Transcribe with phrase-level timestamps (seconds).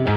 [0.00, 0.08] Halo,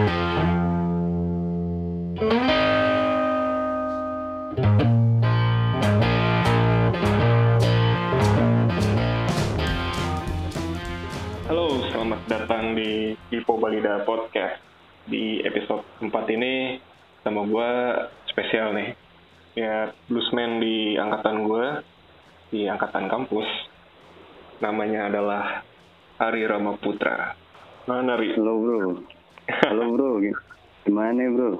[11.92, 14.64] selamat datang di Ipo Balida Podcast.
[15.04, 16.80] Di episode 4 ini
[17.28, 17.72] sama gue
[18.32, 18.96] spesial nih.
[19.60, 21.68] Ya, bluesman di angkatan gue,
[22.56, 23.52] di angkatan kampus.
[24.64, 25.68] Namanya adalah
[26.24, 27.36] Ari Ramaputra.
[27.84, 28.32] Mana, Ri?
[28.32, 29.04] Halo bro,
[29.48, 30.24] halo bro,
[30.88, 31.60] gimana bro?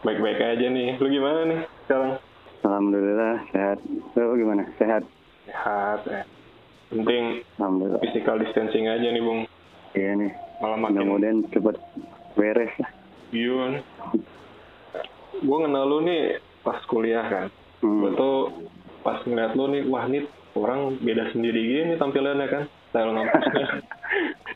[0.00, 0.96] Baik-baik aja nih.
[0.96, 2.16] Lu gimana nih sekarang?
[2.64, 3.78] Alhamdulillah sehat.
[4.16, 4.64] Lo gimana?
[4.80, 5.04] Sehat?
[5.44, 6.22] Sehat, ya.
[6.88, 8.00] Penting Alhamdulillah.
[8.00, 9.44] physical distancing aja nih, Bung.
[9.92, 10.30] Iya nih.
[10.64, 11.76] Malah makin Mudah-mudahan cepet
[12.40, 12.90] beres lah.
[13.34, 13.72] Yun.
[15.44, 17.46] Gue kenal lu nih pas kuliah kan.
[17.84, 18.00] Hmm.
[18.00, 18.36] Gue tuh
[19.04, 20.24] pas ngeliat lu nih, wah nih
[20.56, 22.64] orang beda sendiri gini tampilannya kan.
[22.88, 23.66] Style ngampusnya.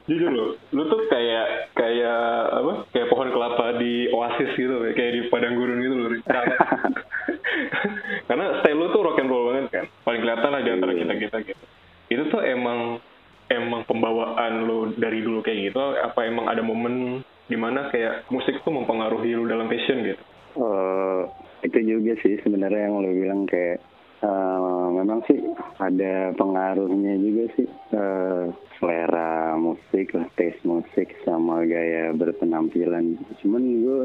[0.08, 2.72] Jujur lo, lu tuh kayak kayak apa?
[2.96, 6.08] Kayak pohon kelapa di oasis gitu, kayak di padang gurun gitu loh.
[6.08, 6.18] Ri.
[8.28, 9.84] Karena style lu tuh rock and roll banget kan.
[10.08, 11.64] Paling kelihatan lah di antara kita kita gitu.
[12.08, 13.04] Itu tuh emang
[13.52, 18.60] emang pembawaan lu dari dulu kayak gitu apa emang ada momen di mana kayak musik
[18.60, 20.24] tuh mempengaruhi lu dalam fashion gitu
[20.58, 21.20] Eh,
[21.70, 23.78] itu juga sih sebenarnya yang lo bilang kayak
[24.22, 25.38] eh, memang sih
[25.78, 28.44] ada pengaruhnya juga sih eh,
[28.78, 33.18] selera musik lah, taste musik sama gaya berpenampilan.
[33.42, 34.02] Cuman gue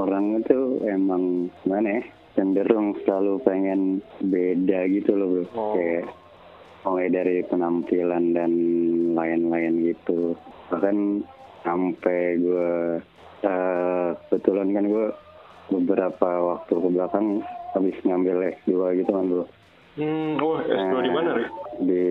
[0.00, 2.02] orang itu emang gimana ya
[2.32, 5.44] cenderung selalu pengen beda gitu loh bro.
[5.52, 5.72] Oh.
[5.76, 6.08] Kayak
[6.82, 8.52] mulai dari penampilan dan
[9.14, 10.34] lain-lain gitu.
[10.72, 11.22] Bahkan
[11.62, 12.70] sampai gue
[13.44, 15.06] eh, kebetulan kan gue
[15.72, 17.40] beberapa waktu ke belakang
[17.72, 19.44] habis ngambil S2 gitu kan bro
[19.96, 21.44] hmm oh S2 di mana Ri?
[21.82, 22.04] di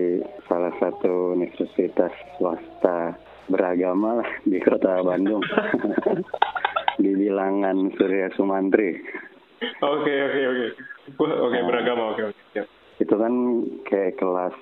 [0.46, 3.14] salah satu universitas swasta
[3.50, 5.42] beragama lah di kota Bandung.
[7.02, 9.00] Di bilangan Surya Sumantri.
[9.80, 10.66] Oke oke oke.
[11.18, 11.66] Oke Nah.
[11.66, 12.66] beragama oke oke siap.
[13.00, 13.32] Itu kan
[13.88, 14.54] kayak kelas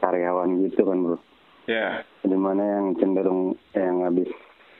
[0.00, 1.18] karyawan gitu kan bro
[1.68, 2.02] ya.
[2.24, 4.32] Di mana yang cenderung yang habis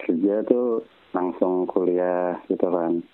[0.03, 3.05] kerja tuh langsung kuliah gitu kan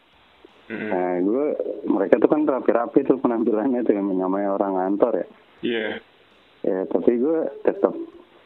[0.68, 0.88] Mm-mm.
[0.92, 1.44] Nah, gue
[1.88, 5.26] mereka tuh kan rapi-rapi tuh penampilannya tuh yang namanya orang kantor ya.
[5.64, 5.88] iya
[6.58, 7.94] Ya, tapi gue tetap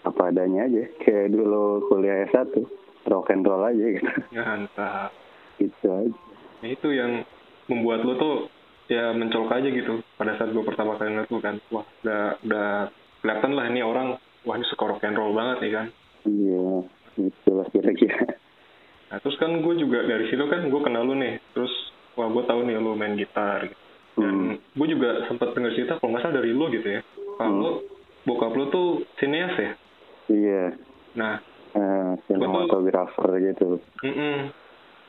[0.05, 0.85] apa adanya aja.
[1.01, 2.61] Kayak dulu kuliah S1,
[3.09, 4.11] rock and roll aja gitu.
[4.37, 5.11] mantap
[5.57, 6.15] gitu aja.
[6.63, 7.25] nah, itu yang
[7.67, 8.37] membuat lu tuh
[8.87, 12.69] ya mencolok aja gitu pada saat gue pertama kali ngeliat lu kan wah udah udah
[13.23, 15.87] kelihatan lah ini orang wah ini suka rock and roll banget nih kan
[16.23, 16.87] Iya,
[17.19, 18.39] itulah kira-kira.
[19.11, 21.43] Nah, terus kan gue juga dari situ kan gue kenal lu nih.
[21.51, 21.75] Terus,
[22.15, 23.67] wah gue tahu nih lu main gitar.
[23.67, 23.81] Gitu.
[24.13, 24.57] Dan Hmm.
[24.61, 27.01] gue juga sempat denger cerita kalau nggak salah dari lu gitu ya.
[27.41, 27.81] Kalau
[28.23, 29.73] bokap lu tuh sineas ya.
[30.29, 30.65] Iya,
[31.13, 31.41] Nah,
[31.73, 33.81] eh, sinematografer gitu.
[34.03, 34.53] mm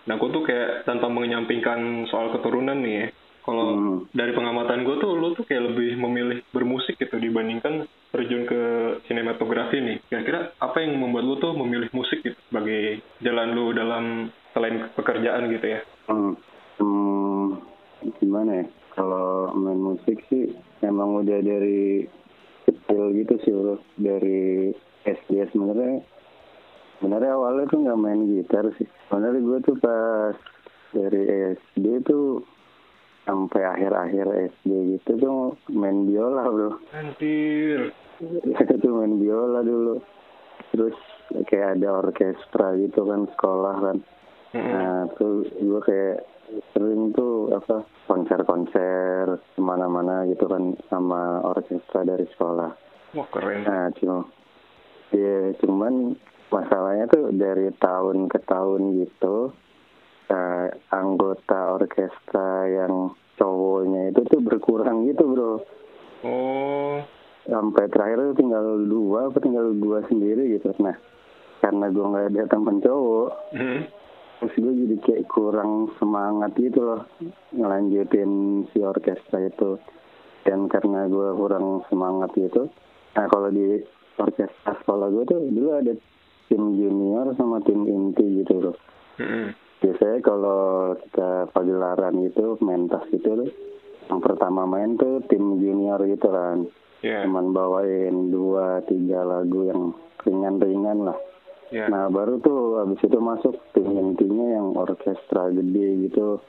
[0.04, 3.08] nah gue tuh kayak tanpa menyampingkan soal keturunan nih ya.
[3.44, 4.00] Kalau Hmm.
[4.12, 8.62] dari pengamatan gue tuh lu tuh kayak lebih memilih bermusik gitu dibandingkan terjun ke
[9.08, 9.98] sinematografi nih.
[10.08, 15.48] Kira-kira apa yang membuat lu tuh memilih musik gitu sebagai jalan lu dalam selain pekerjaan
[15.52, 15.80] gitu ya?
[16.08, 16.36] Hmm.
[16.82, 17.62] Hmm,
[18.22, 18.66] gimana ya?
[18.94, 20.54] Kalau main musik sih
[20.86, 22.06] emang udah dari
[22.66, 23.76] kecil gitu sih bro.
[23.98, 24.70] Dari
[25.04, 26.02] SD sebenarnya
[26.98, 28.88] sebenarnya awalnya tuh nggak main gitar sih.
[29.10, 30.36] Sebenarnya gue tuh pas
[30.94, 31.22] dari
[31.58, 32.46] SD tuh
[33.24, 34.28] sampai akhir-akhir
[34.62, 34.70] SD
[35.00, 35.34] gitu tuh
[35.74, 36.72] main biola bro.
[36.94, 37.92] Anjir.
[38.22, 39.98] Itu tuh main biola dulu.
[40.72, 40.98] Terus
[41.50, 43.98] kayak ada orkestra gitu kan sekolah kan.
[44.54, 46.18] Nah, tuh gue kayak
[46.74, 52.70] sering tuh apa konser-konser ke mana-mana gitu kan sama orkestra dari sekolah.
[53.18, 53.66] Wah keren.
[53.66, 54.30] Nah, cuma
[55.10, 56.14] ya cuman
[56.54, 59.54] masalahnya tuh dari tahun ke tahun gitu
[60.30, 65.54] eh, anggota orkestra yang cowoknya itu tuh berkurang gitu bro.
[66.24, 67.02] Oh,
[67.44, 70.72] Sampai terakhir tuh tinggal dua apa tinggal dua sendiri gitu.
[70.80, 70.96] Nah,
[71.60, 73.82] karena gue nggak ada teman cowok, hmm.
[74.44, 77.08] Terus gue jadi kayak kurang semangat gitu loh
[77.56, 79.80] ngelanjutin si orkestra itu.
[80.44, 82.68] Dan karena gue kurang semangat gitu
[83.16, 83.80] nah kalau di
[84.20, 85.94] orkestra sekolah gue tuh dulu ada
[86.52, 88.76] tim junior sama tim inti gitu loh.
[89.80, 93.50] Biasanya kalau kita pagelaran gitu mentas gitu tuh
[94.12, 96.68] yang pertama main tuh tim junior gitu kan.
[97.00, 99.92] Ya, cuman bawain dua tiga lagu yang
[100.24, 101.20] ringan-ringan lah
[101.70, 101.86] ya.
[101.88, 106.42] Nah baru tuh habis itu masuk tim intinya yang orkestra gede gitu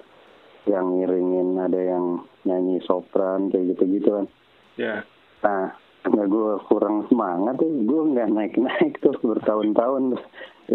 [0.64, 4.26] yang ngiringin ada yang nyanyi sopran kayak gitu-gitu kan.
[4.80, 4.94] Ya.
[5.44, 10.24] Nah karena gue kurang semangat tuh gue nggak naik-naik tuh bertahun-tahun tuh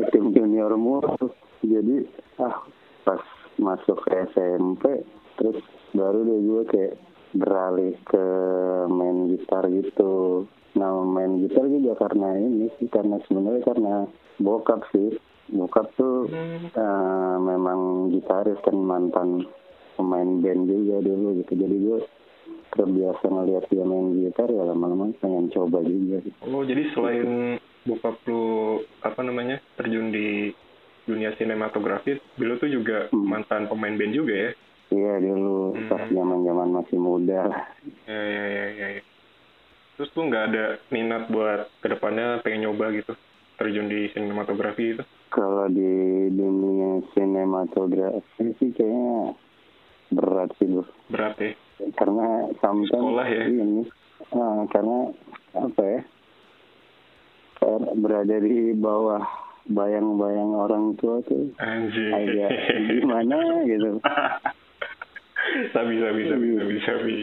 [0.09, 1.29] tim junior mulu
[1.61, 2.09] jadi
[2.41, 2.65] ah
[3.05, 3.21] pas
[3.61, 5.05] masuk ke SMP
[5.37, 5.61] terus
[5.93, 6.95] baru deh gue kayak
[7.37, 8.25] beralih ke
[8.89, 10.45] main gitar gitu
[10.77, 13.93] nah main gitar juga karena ini sih karena sebenarnya karena
[14.37, 15.17] bokap sih
[15.49, 16.73] bokap tuh hmm.
[16.77, 19.49] uh, memang gitaris kan mantan
[19.97, 21.99] pemain band juga dulu gitu jadi gue
[22.69, 26.37] terbiasa ngeliat dia main gitar ya lama-lama pengen coba juga gitu.
[26.45, 27.57] oh jadi selain
[27.89, 28.43] bokap lu
[29.01, 30.53] apa namanya terjun di
[31.09, 33.25] dunia sinematografi dulu tuh juga hmm.
[33.25, 34.49] mantan pemain band juga ya
[34.93, 35.89] iya dulu hmm.
[35.89, 37.63] pas zaman zaman masih muda lah
[38.05, 39.03] ya ya ya ya, ya.
[39.99, 40.65] Terus tuh nggak ada
[40.95, 43.11] minat buat ke depannya pengen nyoba gitu
[43.59, 45.03] terjun di sinematografi itu.
[45.27, 45.91] Kalau di
[46.31, 49.35] dunia sinematografi sih kayaknya
[50.15, 50.87] berat sih bu.
[51.11, 51.51] Berat ya?
[51.99, 53.43] Karena sometimes sekolah ya?
[53.51, 53.83] ini
[54.31, 55.11] uh, karena
[55.59, 56.01] apa ya?
[57.99, 59.19] Berada di bawah
[59.67, 61.51] bayang-bayang orang tua tuh.
[61.59, 62.15] Anjir.
[62.15, 62.51] agak
[62.87, 63.99] gimana gitu.
[65.75, 67.15] Sabi sabi sabi sabi sabi.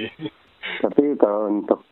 [0.82, 1.85] Tapi kalau untuk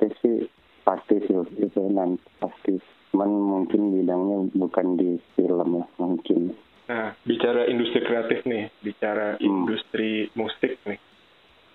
[0.00, 0.38] kreatif sih
[0.80, 2.80] pasti sih itu nanti pasti
[3.12, 6.56] cuman mungkin bidangnya bukan di film lah mungkin
[6.88, 9.44] nah bicara industri kreatif nih bicara hmm.
[9.44, 10.96] industri musik nih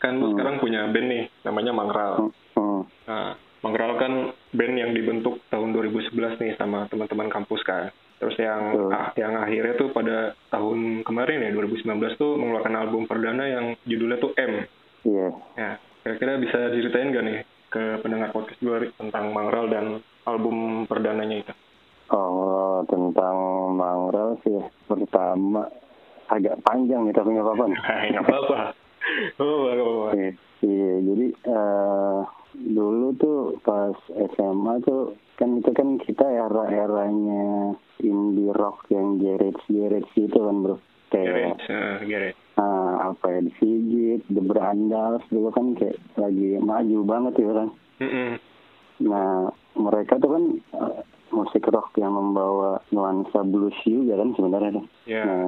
[0.01, 0.33] kan hmm.
[0.33, 2.33] sekarang punya band nih namanya Mangral hmm.
[2.57, 2.81] Hmm.
[3.05, 4.13] nah Mangral kan
[4.57, 8.89] band yang dibentuk tahun 2011 nih sama teman-teman kampus kan terus yang hmm.
[8.89, 14.17] ah, yang akhirnya tuh pada tahun kemarin ya 2019 tuh mengeluarkan album perdana yang judulnya
[14.17, 14.65] tuh M
[15.05, 15.31] iya yeah.
[15.55, 15.71] ya
[16.01, 17.39] kira-kira bisa ceritain gak nih
[17.75, 21.53] ke pendengar podcast gue tentang Mangral dan album perdananya itu?
[22.07, 23.35] Oh, tentang
[23.75, 25.67] Mangral sih pertama
[26.31, 27.65] agak panjang nih tapi nggak apa-apa.
[28.15, 28.59] Nggak apa-apa.
[29.43, 30.09] Oh, nggak apa-apa.
[30.15, 30.31] Iya,
[30.63, 32.19] iya, jadi uh,
[32.55, 33.91] dulu tuh pas
[34.39, 40.79] SMA tuh kan itu kan kita era-eranya indie rock yang garage garage gitu kan bro
[41.11, 46.97] kayak garage, uh, garage uh, apa ya Sigit, The Brandals dulu kan kayak lagi maju
[47.05, 47.69] banget ya kan.
[48.01, 48.29] Mm-hmm.
[49.07, 49.29] Nah
[49.75, 50.43] mereka tuh kan
[50.79, 50.99] uh,
[51.35, 54.83] musik rock yang membawa nuansa blues juga kan sebenarnya.
[55.07, 55.25] Yeah.
[55.27, 55.43] Nah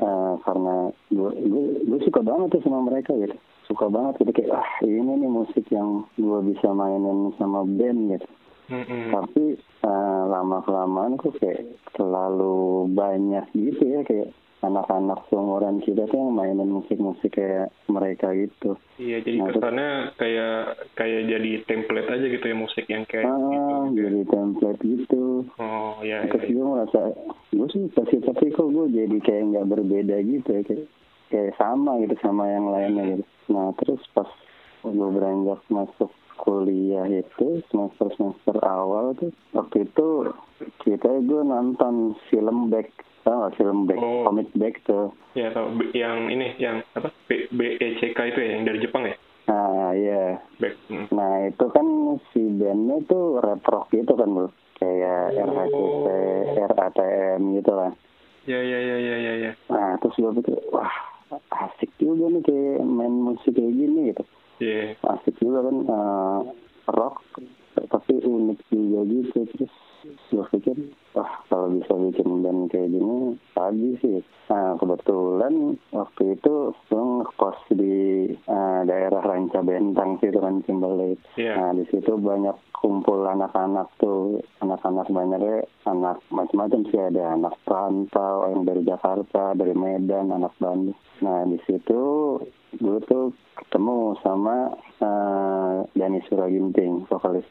[0.00, 0.74] uh, karena
[1.12, 3.36] gue, gue gue suka banget tuh sama mereka gitu.
[3.66, 8.28] Suka banget gitu kayak ah ini nih musik yang gue bisa mainin sama band gitu.
[8.66, 9.14] Mm-hmm.
[9.14, 9.44] Tapi
[9.86, 14.34] uh, lama kelamaan kok kayak terlalu banyak gitu ya kayak
[14.66, 18.78] anak-anak seumuran kita tuh yang mainin musik-musik kayak mereka gitu.
[19.02, 20.58] Iya, jadi nah, kesannya kayak
[20.94, 23.98] kayak jadi template aja gitu ya musik yang kayak ah, gitu.
[23.98, 25.24] jadi template gitu.
[25.58, 26.22] Oh, iya.
[26.30, 26.54] Terus iya.
[26.54, 27.00] gue merasa,
[27.50, 30.86] gue sih pasti tapi kok gue jadi kayak nggak berbeda gitu ya, kayak
[31.34, 33.24] kayak sama gitu sama yang lainnya gitu.
[33.50, 34.30] Nah terus pas
[34.86, 40.32] gue beranjak masuk kuliah itu semester semester awal tuh waktu itu
[40.84, 42.92] kita gue nonton film back
[43.26, 44.22] tau gak film back oh.
[44.30, 45.10] comic back tuh.
[45.34, 48.78] Ya tau yang ini yang apa B, B E C K itu ya yang dari
[48.78, 49.16] Jepang ya?
[49.50, 50.38] Nah iya.
[50.62, 51.10] Back hmm.
[51.10, 51.86] nah itu kan
[52.30, 54.48] si bandnya tuh rock gitu kan bro
[54.78, 55.42] kayak oh.
[55.42, 56.06] RHCP
[56.70, 57.90] RATM gitu lah.
[58.46, 59.52] Ya ya ya ya ya ya.
[59.74, 61.16] Nah terus gue pikir wah
[61.66, 64.22] asik juga nih kayak main musik kayak gini gitu
[64.60, 64.96] yeah.
[65.16, 66.40] asik juga kan uh,
[66.92, 67.20] rock
[67.76, 69.38] tapi unik juga gitu.
[69.52, 69.74] Terus
[70.30, 70.76] gue pikir
[71.18, 74.18] wah kalau bisa bikin band kayak gini tadi sih.
[74.48, 76.54] Nah kebetulan waktu itu
[76.88, 77.96] gue ngekos di
[78.46, 81.58] uh, daerah Ranca Bentang sih kan Timberlake yeah.
[81.58, 84.40] nah di situ banyak kumpul anak-anak tuh.
[84.62, 87.00] Anak-anak banyaknya anak macam-macam sih.
[87.00, 92.02] Ada anak perantau yang dari Jakarta dari Medan anak Bandung nah di situ
[92.76, 97.46] gue tuh ketemu sama uh, Dani Suraginting vokalis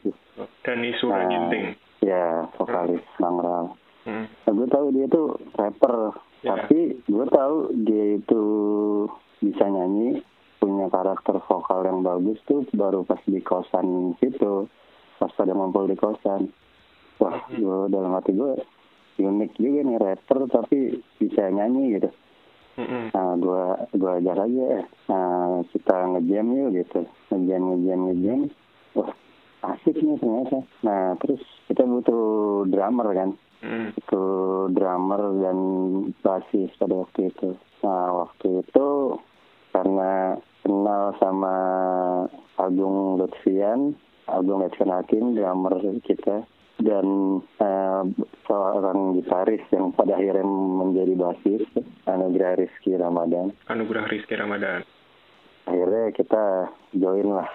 [0.62, 3.74] Dani Suraginting nah, ya vokalis Mangral
[4.06, 4.26] hmm.
[4.46, 6.14] nah, gue tahu dia tuh rapper
[6.46, 6.62] yeah.
[6.62, 8.44] tapi gue tahu dia itu
[9.42, 10.22] bisa nyanyi
[10.62, 14.70] punya karakter vokal yang bagus tuh baru pas di kosan situ
[15.18, 16.54] pas pada ngumpul di kosan
[17.18, 17.58] wah hmm.
[17.58, 18.62] gue dalam hati gue
[19.16, 22.10] unik juga nih rapper tapi bisa nyanyi gitu
[22.76, 23.64] Nah, gue
[23.96, 24.68] gue ajar aja.
[25.08, 27.00] Nah, kita ngejam yuk gitu.
[27.32, 28.40] Ngejam, ngejam, ngejam.
[28.92, 29.10] Wah,
[29.72, 30.60] asik nih ternyata.
[30.84, 31.40] Nah, terus
[31.72, 32.24] kita butuh
[32.68, 33.30] drummer kan.
[33.64, 33.96] Mm.
[33.96, 35.58] Butuh drummer dan
[36.20, 37.56] basis pada waktu itu.
[37.80, 38.88] Nah, waktu itu
[39.72, 41.56] karena kenal sama
[42.60, 43.96] Agung Lutfian,
[44.28, 46.44] Agung Lutfian Hakim, drummer kita,
[46.76, 47.06] dan
[47.60, 48.02] uh,
[48.44, 51.62] seorang gitaris yang pada akhirnya menjadi basis,
[52.04, 53.56] Anugerah Rizky Ramadan.
[53.72, 54.84] Anugerah Rizky Ramadan.
[55.66, 57.48] Akhirnya kita join lah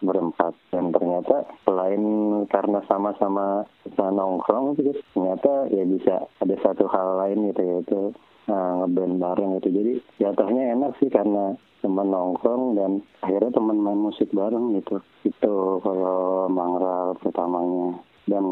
[0.00, 2.02] berempat dan ternyata selain
[2.48, 8.00] karena sama-sama bisa nongkrong gitu ternyata ya bisa ada satu hal lain gitu yaitu
[8.48, 9.92] uh, ngeband bareng gitu jadi
[10.24, 11.52] jatuhnya enak sih karena
[11.84, 15.54] teman nongkrong dan akhirnya teman main musik bareng gitu itu
[15.84, 18.44] kalau mangral pertamanya dan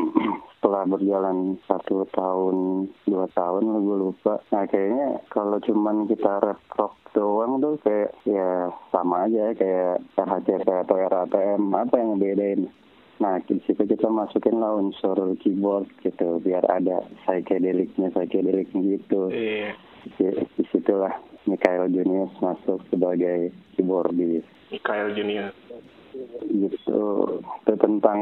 [0.56, 2.56] setelah berjalan satu tahun
[3.04, 8.72] dua tahun gue lupa nah kayaknya kalau cuman kita rap rock doang tuh kayak ya
[8.92, 12.68] sama aja kayak RHCP atau RATM apa yang bedain
[13.16, 19.32] Nah, di situ kita masukin lah unsur keyboard gitu, biar ada psychedelicnya, psychedelicnya gitu.
[19.32, 19.72] Iya.
[20.20, 21.16] Di, di situlah
[21.48, 24.44] Mikael Junius masuk sebagai keyboardis.
[24.68, 25.56] Mikael Junius.
[26.44, 27.02] Gitu,
[27.40, 28.20] itu tentang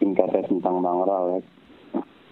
[0.00, 1.40] singkatnya tentang Mangral ya.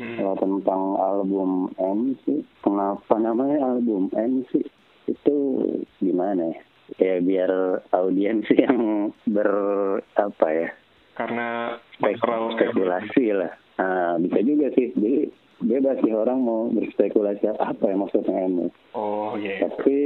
[0.00, 0.16] Hmm.
[0.18, 4.64] Kalau tentang album M sih, kenapa namanya album M sih?
[5.04, 5.62] Itu
[6.00, 6.60] gimana ya?
[7.00, 7.52] Ya biar
[7.92, 9.50] audiens yang ber
[10.16, 10.68] apa ya
[11.16, 15.28] karena spekulasi lah nah, bisa juga sih jadi
[15.62, 18.66] bebas sih orang mau berspekulasi apa yang maksudnya emu
[18.96, 19.68] oh iya yeah.
[19.68, 19.98] tapi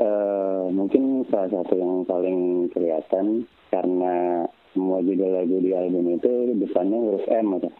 [0.00, 6.96] uh, mungkin salah satu yang paling kelihatan karena semua judul lagu di album itu depannya
[6.96, 7.72] huruf M atau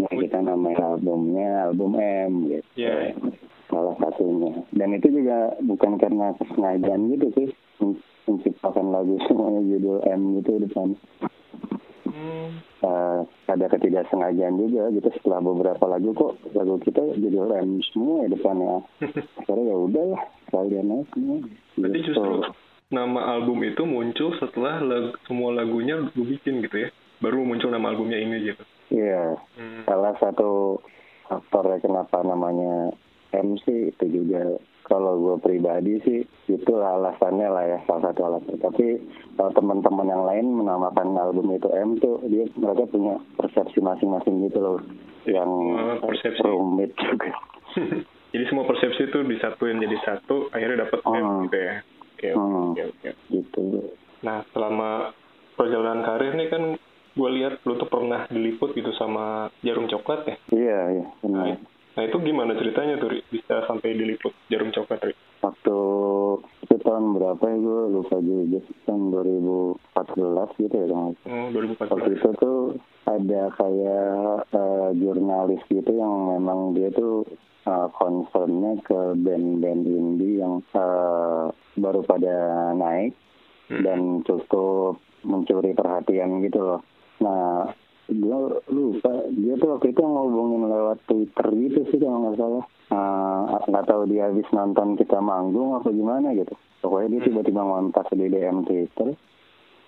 [0.00, 2.64] nah, kita namanya albumnya album M gitu.
[2.76, 3.16] Yeah.
[3.72, 4.52] salah satunya.
[4.70, 7.48] Dan itu juga bukan karena kesengajaan gitu sih
[8.28, 10.88] menciptakan lagu semuanya judul M gitu depan.
[12.84, 18.36] Uh, ada ketidaksengajaan juga gitu setelah beberapa lagu kok lagu kita jadi rem semua ya
[18.36, 18.84] depannya.
[19.40, 20.10] Akhirnya ya udah
[20.54, 21.36] lah kalian aja semua.
[21.74, 22.08] Berarti gitu.
[22.14, 22.32] justru
[22.94, 26.88] nama album itu muncul setelah lag, semua lagunya lu bikin gitu ya?
[27.18, 28.62] Baru muncul nama albumnya ini gitu?
[28.94, 29.34] Iya.
[29.58, 29.82] Hmm.
[29.88, 30.78] salah satu
[31.26, 32.92] faktor kenapa namanya
[33.32, 38.60] MC itu juga kalau gue pribadi sih itu alasannya lah ya salah satu alasan.
[38.60, 39.00] Tapi
[39.34, 44.58] kalau teman-teman yang lain menamakan album itu M tuh dia mereka punya persepsi masing-masing gitu
[44.60, 44.78] loh.
[45.24, 46.44] Yang oh, persepsi.
[46.44, 47.32] rumit juga
[48.34, 51.14] jadi semua persepsi itu disatuin jadi satu akhirnya dapat hmm.
[51.14, 52.64] M gitu ya oke hmm.
[52.74, 53.62] oke oke gitu
[54.26, 55.14] nah selama
[55.54, 56.62] perjalanan karir nih kan
[57.14, 61.58] gue lihat lu tuh pernah diliput gitu sama jarum coklat ya iya iya benar nah,
[61.94, 65.14] Nah itu gimana ceritanya tuh bisa sampai diliput jarum coklat Ri?
[65.38, 65.78] Waktu
[66.84, 71.12] tahun berapa ya gue lupa juga tahun 2014 gitu ya kan?
[71.24, 71.90] Oh 2014.
[71.90, 72.58] Waktu itu tuh
[73.08, 74.08] ada kayak
[74.52, 77.24] uh, jurnalis gitu yang memang dia tuh
[77.64, 83.16] uh, concernnya ke band-band indie yang uh, baru pada naik
[83.72, 83.82] hmm.
[83.82, 86.80] dan cukup mencuri perhatian gitu loh.
[87.24, 87.72] Nah
[88.08, 88.38] gue
[88.72, 89.12] lupa.
[89.32, 92.64] Dia tuh waktu itu ngomongin lewat Twitter gitu sih kalau nggak salah.
[92.92, 96.54] Uh, nggak tahu dia habis nonton kita manggung apa gimana gitu.
[96.84, 97.28] Pokoknya dia hmm.
[97.32, 99.08] tiba-tiba ngontak di DM Twitter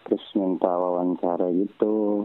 [0.07, 2.25] terus minta wawancara gitu.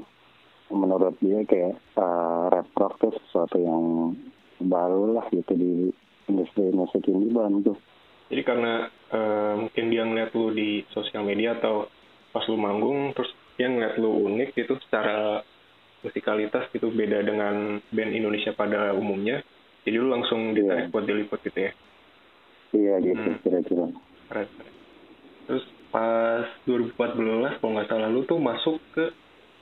[0.72, 4.16] Menurut dia kayak uh, rap rock tuh sesuatu yang
[4.62, 5.92] baru lah gitu di
[6.30, 7.76] industri musik ini bantu
[8.32, 11.92] jadi karena uh, mungkin dia ngeliat lu di sosial media atau
[12.32, 13.28] pas lu manggung terus
[13.60, 15.44] dia ngeliat lu unik gitu secara
[16.02, 19.42] musikalitas gitu beda dengan band Indonesia pada umumnya.
[19.82, 20.94] Jadi lu langsung ditarik yeah.
[20.94, 21.72] buat diliput gitu ya?
[22.72, 23.40] Iya gitu hmm.
[23.42, 23.86] kira-kira.
[24.32, 24.48] Keren,
[25.50, 29.12] terus pas 2014 kalau nggak salah lu tuh masuk ke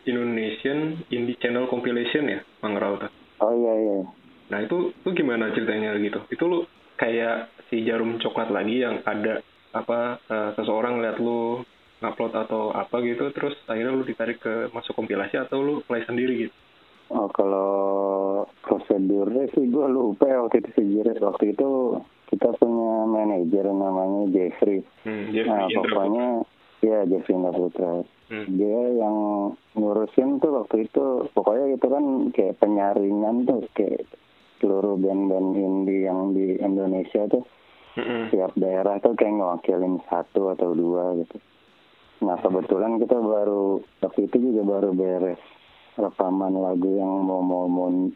[0.06, 3.10] Indonesian Indie Channel Compilation ya Mang Rauta
[3.42, 3.98] oh iya iya.
[4.50, 6.20] Nah itu tuh gimana ceritanya gitu?
[6.34, 6.60] Itu lu
[7.00, 11.62] kayak si jarum coklat lagi yang ada apa uh, seseorang lihat lu
[12.00, 16.48] ngupload atau apa gitu terus akhirnya lu ditarik ke masuk kompilasi atau lu play sendiri
[16.48, 16.56] gitu?
[17.10, 17.72] Oh kalau
[18.64, 21.26] prosedurnya sih gue lupa ya waktu itu sejujurnya.
[21.26, 21.70] Waktu itu
[22.30, 26.26] kita punya manajer namanya Jeffrey, hmm, Jeffrey nah pokoknya
[26.86, 27.94] ya Jeffrey Indra Putra.
[28.30, 28.46] Hmm.
[28.46, 29.18] dia yang
[29.74, 34.06] ngurusin tuh waktu itu pokoknya itu kan kayak penyaringan tuh kayak
[34.62, 37.42] seluruh band-band indie yang di Indonesia tuh.
[37.98, 38.24] Mm-hmm.
[38.32, 41.42] tiap daerah tuh kayak ngewakilin satu atau dua gitu
[42.20, 45.40] Nah kebetulan kita baru waktu itu juga baru beres
[46.00, 47.68] rekaman lagu yang Momo,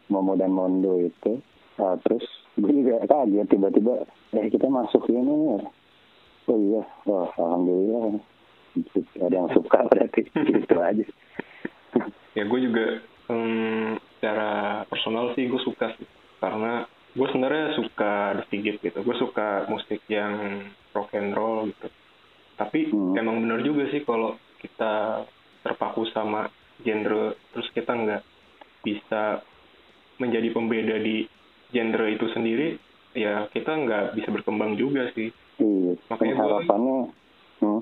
[0.08, 1.40] Momo dan Mondo itu.
[1.76, 2.24] Nah, terus
[2.56, 5.58] gue juga kaget tiba-tiba eh kita masuk ini ya.
[6.48, 8.20] Oh iya, wah alhamdulillah
[9.22, 10.20] ada yang suka berarti
[10.50, 11.04] gitu aja.
[12.34, 12.84] ya gue juga
[13.30, 16.08] um, secara personal sih gue suka sih
[16.42, 16.82] karena
[17.14, 21.86] gue sebenarnya suka The Sigit gitu gue suka musik yang rock and roll gitu
[22.54, 23.18] tapi hmm.
[23.18, 25.24] emang benar juga sih kalau kita
[25.64, 26.48] terpaku sama
[26.82, 28.22] genre terus kita nggak
[28.84, 29.40] bisa
[30.20, 31.26] menjadi pembeda di
[31.74, 32.78] genre itu sendiri
[33.14, 35.30] ya kita nggak bisa berkembang juga sih
[35.62, 35.92] iya.
[36.10, 36.98] makanya harapannya
[37.62, 37.80] hmm.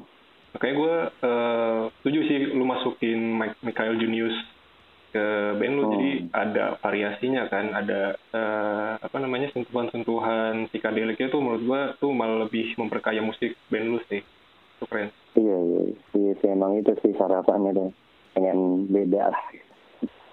[0.57, 4.37] makanya gue uh, setuju sih lu masukin Mike, Michael Junius
[5.13, 5.25] ke
[5.61, 5.91] band lu Oh.
[5.93, 12.49] jadi ada variasinya kan ada uh, apa namanya sentuhan-sentuhan psikodeliknya tuh menurut gue tuh malah
[12.49, 14.25] lebih memperkaya musik band lu sih
[14.83, 15.81] itu keren Iya, iya,
[16.13, 17.91] iya, emang itu sih harapannya deh.
[18.35, 19.43] Pengen beda lah.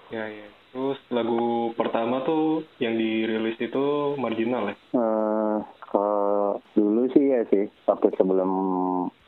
[0.10, 3.86] ya ya terus lagu pertama tuh yang dirilis itu
[4.18, 8.52] marginal ya Eh, kalau dulu sih ya sih, waktu sebelum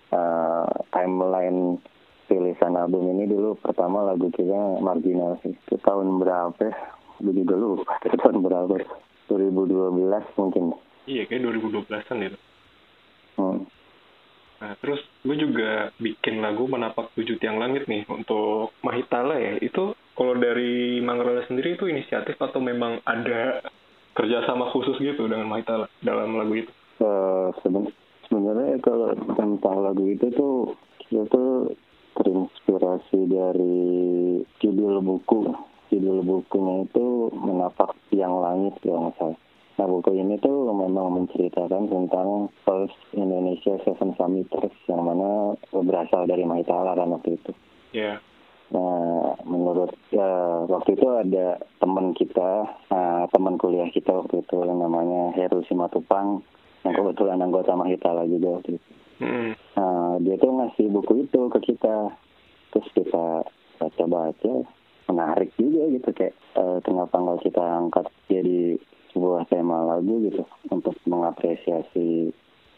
[0.09, 1.77] eh, timeline
[2.27, 5.53] rilisan album ini dulu pertama lagu kita marginal sih.
[5.53, 6.73] Itu tahun berapa ya?
[7.21, 8.75] Gue juga lupa, itu tahun berapa.
[9.29, 10.01] 2012
[10.35, 10.73] mungkin.
[11.05, 12.50] iya kayak 2012an itu Hmm.
[14.61, 19.57] Nah, terus gue juga bikin lagu Menapak Tujuh Tiang Langit nih untuk Mahitala ya.
[19.57, 23.65] Itu kalau dari Mangrala sendiri itu inisiatif atau memang ada
[24.13, 26.71] kerjasama khusus gitu dengan Mahitala dalam lagu itu?
[27.01, 27.89] Eh, seben-
[28.29, 30.77] sebenarnya kalau tentang lagu itu tuh
[31.09, 31.73] kita tuh
[32.21, 33.79] terinspirasi dari
[34.61, 35.49] judul buku
[35.89, 39.39] judul bukunya itu menapak tiang langit kalau nggak salah
[39.81, 46.45] nah buku ini tuh memang menceritakan tentang First Indonesia Seven Summiters yang mana berasal dari
[46.45, 47.51] Mahitala kan waktu itu.
[47.89, 48.21] Ya,
[48.71, 55.35] Nah, menurut ya waktu itu ada teman kita, nah, teman kuliah kita waktu itu namanya
[55.35, 56.39] Heru Simatupang,
[56.87, 58.91] yang kebetulan anggota Mahitala juga waktu itu.
[59.21, 62.15] Mm, Nah, dia tuh ngasih buku itu ke kita,
[62.71, 63.43] terus kita
[63.75, 64.53] baca-baca,
[65.11, 68.79] menarik juga gitu kayak eh, kenapa nggak kita angkat jadi
[69.11, 72.31] sebuah tema lagu gitu untuk mengapresiasi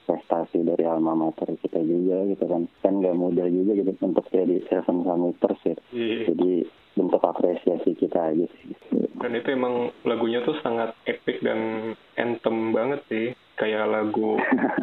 [0.03, 4.59] prestasi dari alma mater kita juga gitu kan kan nggak mudah juga gitu untuk jadi
[4.67, 6.27] seven summiters ya iya.
[6.27, 8.73] jadi bentuk apresiasi kita aja sih
[9.17, 13.25] Dan itu emang lagunya tuh sangat epic dan anthem banget sih.
[13.55, 14.35] Kayak lagu,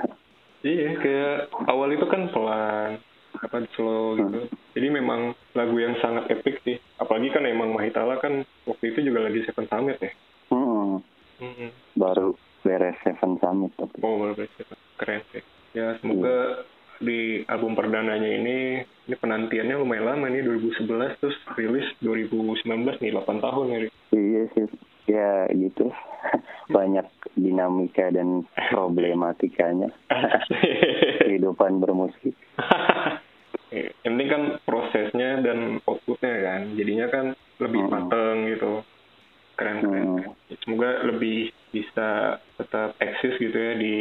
[0.67, 3.03] iya kayak awal itu kan pelan,
[3.37, 4.47] apa slow gitu.
[4.79, 6.79] Jadi memang lagu yang sangat epic sih.
[6.97, 10.11] Apalagi kan emang Mahitala kan waktu itu juga lagi Seven Summit ya.
[12.01, 14.73] Baru beres seven summit tapi Oh, luar biasa.
[14.97, 15.45] Keren sih.
[15.73, 16.65] Ya, semoga
[16.99, 22.65] di album perdananya ini, ini penantiannya lumayan lama nih, 2011, terus rilis 2019
[22.99, 23.79] nih, 8 tahun ya.
[24.11, 24.65] Iya sih
[25.09, 25.91] ya gitu
[26.77, 27.03] banyak
[27.35, 29.91] dinamika dan problematikanya
[31.27, 32.31] kehidupan bermusik
[33.75, 37.25] yang penting kan prosesnya dan outputnya kan, jadinya kan
[37.59, 37.91] lebih Hmm.
[37.91, 38.73] mateng gitu.
[39.55, 40.05] Keren, keren.
[40.05, 40.17] Hmm.
[40.19, 40.35] keren.
[40.63, 41.39] Semoga lebih
[41.71, 43.95] bisa tetap eksis gitu ya di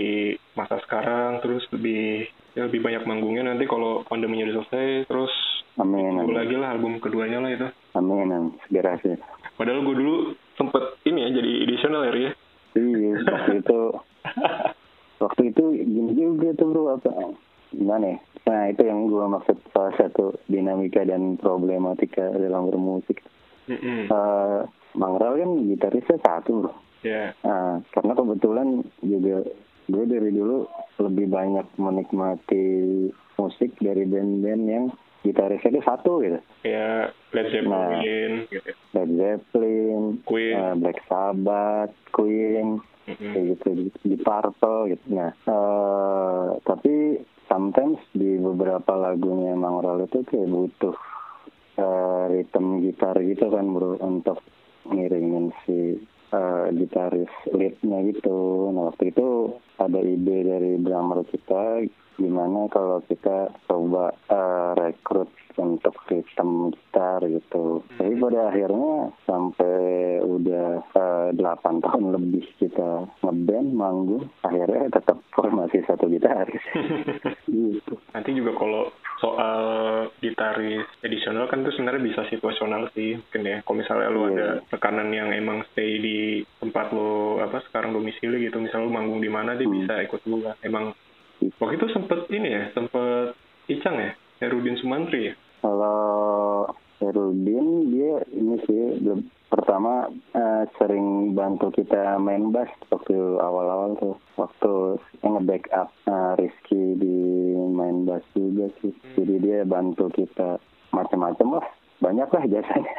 [0.57, 2.25] masa sekarang, terus lebih
[2.57, 5.33] ya lebih banyak manggungnya nanti kalau pandeminya udah selesai, terus
[5.77, 6.35] amin amin.
[6.35, 7.67] lagi lah album keduanya lah itu.
[7.95, 8.53] amin amin.
[8.67, 9.15] Segera sih
[9.55, 10.15] Padahal gue dulu
[10.55, 12.31] sempet ini ya jadi edisional ya ya.
[12.79, 13.81] iya waktu itu.
[15.19, 17.11] Waktu itu gini juga tuh bro apa?
[17.75, 18.17] Gimana ya?
[18.47, 23.19] Nah itu yang gua maksud salah satu dinamika dan problematika dalam bermusik.
[23.67, 24.07] Mm-mm.
[24.07, 24.59] Eh,
[24.95, 28.67] Mangral kan gitarisnya satu bro Ya, Nah, karena kebetulan
[28.99, 29.47] juga
[29.87, 30.67] gue dari dulu
[30.99, 32.65] lebih banyak menikmati
[33.35, 34.85] musik dari band-band yang
[35.19, 36.39] gitarisnya itu satu gitu.
[36.61, 38.71] kayak Led Zeppelin gitu.
[38.93, 40.55] Led Zeppelin, Queen.
[40.55, 43.31] eh, Black Sabbath, Queen, Mm-mm.
[43.33, 43.67] kayak gitu,
[44.05, 45.05] di Purple gitu.
[45.09, 46.93] Nah, eh, tapi
[47.47, 50.95] sometimes di beberapa lagunya Mangral itu kayak butuh
[51.75, 54.43] eh, ritme gitar gitu kan bro untuk
[54.85, 55.95] ngiringin si
[56.33, 58.69] eh, gitaris leadnya gitu.
[58.73, 61.85] Nah waktu itu ada ide dari drummer kita
[62.19, 67.83] gimana kalau kita coba eh, rekrut untuk ritme gitar gitu.
[67.99, 69.77] Tapi pada akhirnya sampai
[70.23, 71.39] udah eh, 8
[71.85, 76.63] tahun lebih kita ngeband manggung, akhirnya tetap formasi satu gitaris.
[77.51, 77.93] gitu.
[78.15, 79.61] Nanti juga kalau soal
[80.19, 83.57] gitaris edisional kan itu sebenarnya bisa situasional sih mungkin ya.
[83.61, 84.31] Kalau misalnya lu Iya.
[84.31, 86.17] ada tekanan yang emang stay di
[86.57, 89.75] tempat lu apa sekarang domisili gitu, misalnya lu manggung di mana dia Hmm.
[89.75, 90.55] bisa ikut lu kan.
[90.63, 90.95] Emang
[91.59, 93.35] waktu itu sempet ini ya, sempet
[93.67, 95.33] Icang ya, Herudin Sumantri ya.
[95.61, 96.65] Kalau
[96.99, 98.83] Herudin dia ini sih
[99.47, 107.17] pertama eh, sering bantu kita main bass waktu awal-awal tuh waktu nge-backup eh, Rizky di
[107.71, 108.91] main bass juga sih.
[109.15, 110.59] Jadi dia bantu kita
[110.91, 111.65] macam-macam lah
[111.99, 112.93] banyak lah jasanya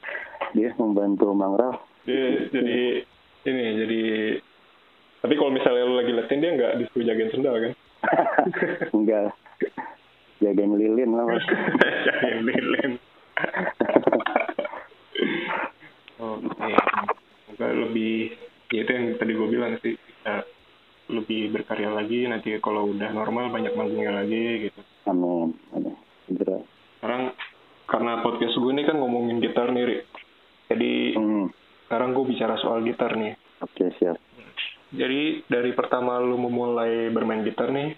[0.56, 3.02] dia membantu Mangral Dia jadi
[3.46, 4.02] ini jadi
[5.26, 7.72] tapi kalau misalnya lu lagi latihan dia nggak disuruh jagain sendal kan?
[8.96, 9.34] enggak.
[10.38, 11.42] Jagain lilin lah mas.
[12.06, 12.92] Jagain lilin
[16.20, 16.74] oke okay.
[17.56, 18.36] Lebih
[18.72, 20.44] ya itu yang tadi gue bilang sih kita
[21.06, 25.54] lebih berkarya lagi nanti kalau udah normal banyak manggungnya lagi gitu amin
[26.98, 27.22] sekarang
[27.86, 30.02] karena podcast gue ini kan ngomongin gitar nih Rik.
[30.66, 31.46] jadi hmm.
[31.86, 34.18] sekarang gue bicara soal gitar nih oke okay, siap
[34.90, 37.94] jadi dari pertama lu memulai bermain gitar nih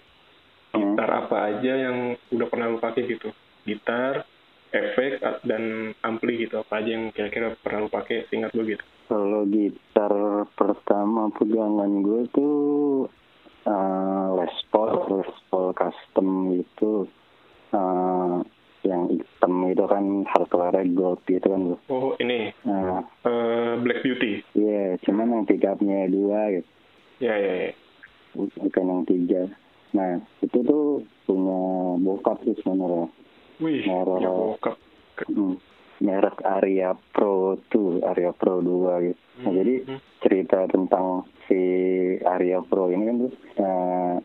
[0.77, 0.93] hmm.
[0.93, 3.33] gitar apa aja yang udah pernah lu pakai gitu
[3.65, 4.28] gitar
[4.89, 5.11] efek,
[5.43, 6.59] dan ampli gitu.
[6.59, 8.27] Apa aja yang kira-kira pernah pakai?
[8.29, 8.83] Ingat lu gitu.
[9.05, 10.13] Kalau gitar
[10.53, 12.55] pertama pegangan gue tuh
[13.63, 17.05] eh, Les Paul, Les Paul custom gitu.
[17.69, 18.37] Eh,
[18.79, 21.61] yang hitam itu kan hardware gold gitu kan.
[21.91, 24.39] Oh ini Nah, eh, Black Beauty.
[24.55, 26.69] iya, cuman yang pickupnya dua gitu.
[27.19, 27.71] Ya ya ya.
[28.37, 29.41] bukan yang tiga.
[29.91, 31.59] Nah, itu tuh punya
[31.99, 33.09] bokap sih sebenarnya.
[33.59, 34.17] Wih, Merah.
[34.21, 34.75] ya bokap.
[35.27, 35.57] Hmm.
[35.99, 39.19] Merek Aria Pro tuh, Aria Pro 2 gitu.
[39.43, 39.99] Nah, jadi Hmm.
[40.23, 41.61] cerita tentang si
[42.23, 44.15] Aria Pro ini kan tuh, eh,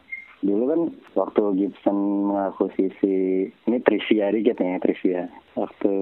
[0.40, 0.80] dulu kan
[1.18, 1.98] waktu Gibson
[2.30, 3.16] mengakuisisi,
[3.50, 5.26] ini trivia dikit nih, trivia.
[5.58, 5.92] Waktu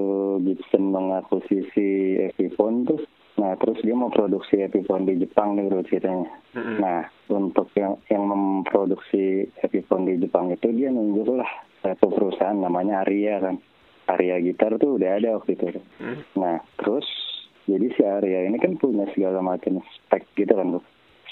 [0.45, 3.01] Gibson mengakuisisi Epiphone tuh,
[3.37, 6.29] nah terus dia mau produksi Epiphone di Jepang nih bro ceritanya.
[6.53, 6.77] Mm-mm.
[6.77, 11.49] Nah, untuk yang yang memproduksi Epiphone di Jepang itu dia nunjuk lah
[11.81, 13.57] satu perusahaan namanya Aria kan.
[14.03, 15.79] Aria gitar tuh udah ada waktu itu.
[16.03, 16.19] Hmm.
[16.35, 17.07] Nah, terus
[17.63, 18.59] jadi si Aria ini
[19.41, 20.79] macam spek gitu kan, Bu.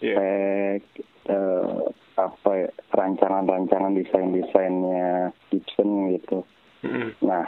[0.01, 0.15] Iya.
[0.17, 0.83] Spek
[1.29, 1.81] eh,
[2.17, 6.45] apa ya, rancangan-rancangan desain-desainnya Gibson gitu.
[6.81, 7.13] Mm-mm.
[7.21, 7.45] Nah,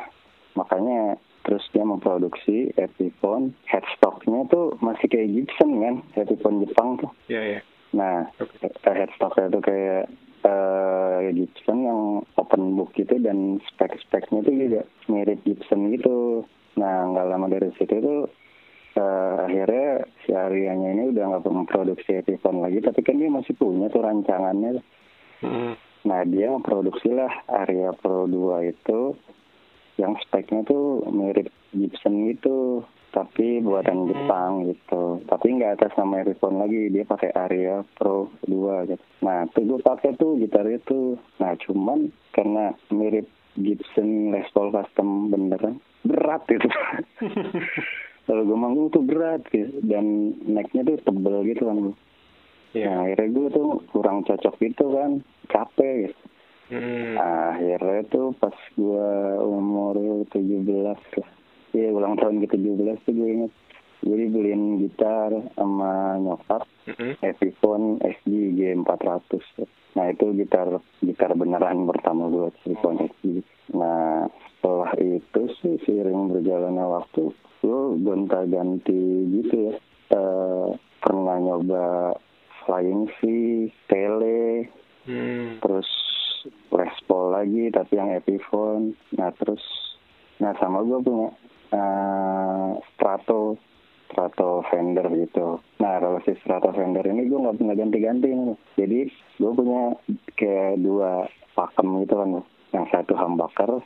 [0.53, 7.11] makanya terus dia memproduksi Epiphone headstocknya tuh masih kayak Gibson kan, Epiphone Jepang tuh.
[7.27, 7.59] Ya ya.
[7.93, 8.69] Nah, Oke.
[8.69, 10.05] eh, headstocknya itu kayak
[10.43, 12.01] eh, Gibson yang
[12.39, 16.47] open book gitu dan spek-speknya itu juga mirip Gibson gitu.
[16.79, 18.21] Nah, nggak lama dari situ tuh
[18.97, 21.45] eh, akhirnya si Arianya ini udah nggak
[22.53, 24.71] Epiphone lagi, tapi kan dia masih punya tuh rancangannya.
[25.41, 25.73] Mm-mm.
[26.05, 29.17] Nah, dia memproduksi lah Aria Pro 2 itu
[29.97, 35.23] yang speknya tuh mirip Gibson gitu, tapi buatan Jepang gitu.
[35.25, 39.03] Tapi nggak atas nama Epiphone lagi, dia pakai Aria Pro 2 gitu.
[39.25, 41.17] Nah, tuh gue pakai tuh gitar itu.
[41.41, 43.25] Nah, cuman karena mirip
[43.57, 46.67] Gibson Les Paul custom beneran berat gitu.
[48.27, 51.77] Kalau gue manggung tuh berat gitu dan necknya tuh tebel gitu kan.
[52.73, 56.23] Nah, akhirnya gue tuh kurang cocok gitu kan, capek gitu.
[56.73, 57.19] Mm.
[57.21, 59.09] Akhirnya tuh pas gue
[59.45, 60.97] umur 17 lah.
[61.73, 63.53] Iya ulang tahun ke 17 tuh gue inget.
[64.03, 67.15] Jadi beliin gitar sama nyokap Mm-mm.
[67.23, 69.63] Epiphone SG G400.
[69.95, 70.67] Nah itu gitar
[70.99, 73.45] gitar beneran pertama gue Epiphone SG.
[73.77, 77.31] Nah setelah itu sih seiring berjalannya waktu
[77.63, 79.01] gue gonta-ganti
[79.39, 79.75] gitu ya.
[80.13, 80.67] Eh,
[80.99, 82.13] pernah nyoba
[82.65, 83.19] Flying V,
[83.87, 84.67] Tele,
[85.03, 85.59] Mm.
[85.59, 85.87] terus
[86.71, 88.95] Les Paul lagi tapi yang Epiphone.
[89.19, 89.59] Nah terus
[90.39, 91.27] nah sama gue punya
[91.75, 93.59] eh, Strato
[94.07, 95.59] Strato Fender gitu.
[95.83, 99.83] Nah kalau si Strato Fender ini gue nggak pernah ganti-ganti nih jadi gue punya
[100.39, 102.29] kayak dua pakem gitu kan
[102.73, 103.83] yang satu humbucker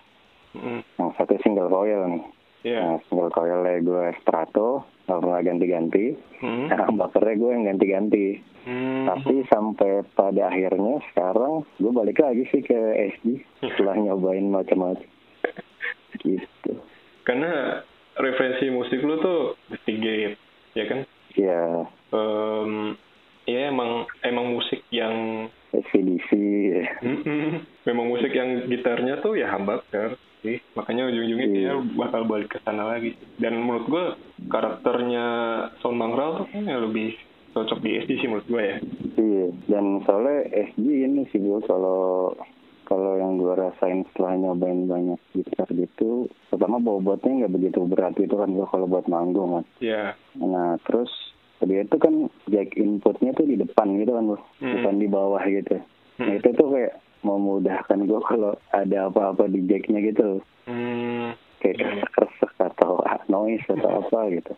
[0.54, 0.80] Mm-mm.
[1.02, 2.24] yang satu single coil nih
[2.68, 2.80] Iya.
[2.84, 6.06] nah single coilnya gue Strato nggak ganti-ganti
[6.38, 6.68] Mm.
[6.68, 8.28] nah humbuckernya gue yang ganti-ganti
[8.62, 9.08] Mm.
[9.08, 12.76] tapi sampai pada akhirnya sekarang gue balik lagi sih ke
[13.16, 13.26] SD
[13.64, 15.08] setelah nyobain macam-macam
[16.18, 16.74] gitu
[17.24, 17.82] Karena
[18.16, 19.40] referensi musik lu tuh
[19.86, 20.36] Gate,
[20.74, 21.00] ya kan?
[21.34, 21.64] ya
[22.08, 22.96] Em,
[23.46, 26.30] ya emang emang musik yang SVDC
[26.68, 26.84] ya.
[27.02, 27.64] Mm-mm.
[27.84, 30.16] memang musik yang gitarnya tuh ya humbucker
[30.48, 30.58] sih.
[30.74, 31.54] Makanya ujung-ujungnya Iya.
[31.54, 33.12] dia bakal balik ke sana lagi.
[33.36, 34.06] Dan menurut gue
[34.48, 35.26] karakternya
[35.78, 37.14] Sound Mangral tuh kayaknya lebih
[37.52, 38.78] cocok di SD sih menurut gue ya.
[39.16, 40.38] Iya dan soalnya
[40.70, 42.32] SG ini sih gue kalau
[42.84, 48.34] kalau yang gue rasain setelah nyobain banyak gitar gitu pertama bobotnya nggak begitu berat gitu
[48.34, 49.66] kan gue kalau buat manggung kan.
[49.80, 51.10] Ya nah terus
[51.60, 52.14] dia itu kan
[52.46, 54.74] jack inputnya tuh di depan gitu kan bro Hmm.
[54.78, 55.76] bukan di bawah gitu.
[56.18, 56.38] Nah Hmm.
[56.38, 62.06] itu tuh kayak memudahkan gue kalau ada apa-apa di jacknya gitu hmm, kayak Iya.
[62.14, 64.54] kresek atau noise atau apa gitu.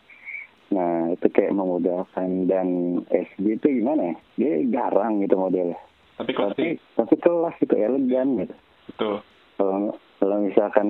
[0.69, 2.29] Nah itu kayak memudahkan.
[2.45, 2.67] Dan
[3.09, 4.15] SG itu gimana ya?
[4.37, 5.79] Dia garang gitu modelnya.
[6.19, 8.55] Tapi tapi klasik tapi kelas gitu elegan gitu.
[8.91, 9.15] Betul.
[9.55, 10.87] Kalau kalau misalkan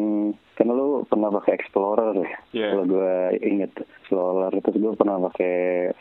[0.57, 2.29] kan lu pernah pakai Explorer ya?
[2.51, 2.67] Iya.
[2.73, 5.55] kalau gue inget Explorer terus gue pernah pakai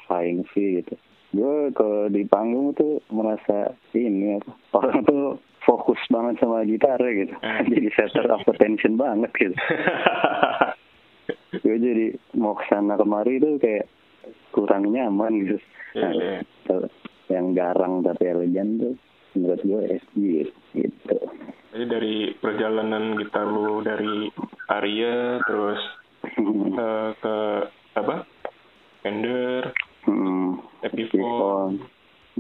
[0.09, 0.95] Flying V gitu.
[1.29, 4.51] Gue kalau di panggung tuh merasa ini apa?
[4.75, 5.37] Orang tuh
[5.79, 7.33] fokus banget sama gitar gitu.
[7.39, 7.63] Eh.
[7.71, 9.55] jadi center of attention banget gitu.
[11.63, 13.87] Gue jadi mau ke sana kemari tuh kayak
[14.51, 15.57] kurang nyaman gitu.
[15.95, 16.39] Iya, Nah, iya.
[17.31, 18.95] yang garang tapi elegan tuh
[19.33, 20.19] menurut gue SG
[20.75, 21.17] gitu.
[21.73, 24.29] Jadi dari perjalanan gitar lu dari
[24.69, 25.81] Aria terus
[26.27, 27.37] eh, ke
[27.95, 28.27] apa?
[29.01, 29.73] Fender,
[30.09, 31.75] Hmm, Epiphone, Epiphone.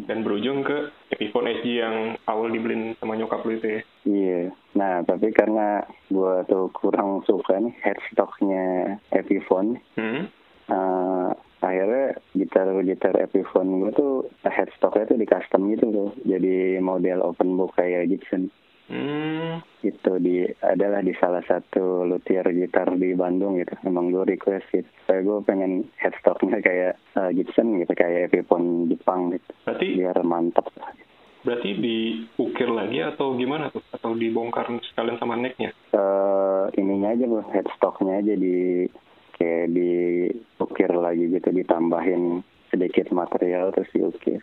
[0.08, 3.80] Dan berujung ke Epiphone SG yang awal dibeliin sama nyokap lu itu ya.
[4.08, 4.42] Iya.
[4.72, 10.32] Nah, tapi karena gua tuh kurang suka nih headstocknya Epiphone, Hmm?
[10.72, 14.12] eh, akhirnya gitar-gitar Epiphone gue tuh
[14.46, 16.10] headstocknya tuh di custom gitu tuh.
[16.24, 18.48] Jadi model open book kayak Gibson.
[18.88, 19.60] Hmm.
[19.84, 23.76] Itu di adalah di salah satu luthier gitar di Bandung gitu.
[23.84, 24.88] Emang gue request gitu.
[25.04, 29.50] Kayak gue pengen headstocknya kayak eh, Gibson gitu, kayak Epiphone Jepang gitu.
[29.68, 30.72] Berarti Biar mantap
[31.48, 33.80] berarti diukir lagi atau gimana tuh?
[33.94, 35.70] Atau dibongkar sekalian sama necknya?
[35.94, 38.84] eh ininya aja bro, headstocknya aja di
[39.38, 44.42] kayak diukir lagi gitu, ditambahin sedikit material terus diukir.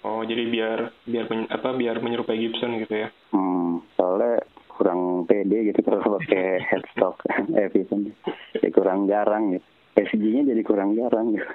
[0.00, 3.08] Oh, jadi biar biar men- apa biar menyerupai Gibson gitu ya.
[3.30, 8.16] Hmm, soalnya kurang pede gitu kalau pakai headstock Epiphone.
[8.56, 9.66] Ya kurang jarang gitu.
[9.92, 11.44] SG-nya jadi kurang jarang gitu.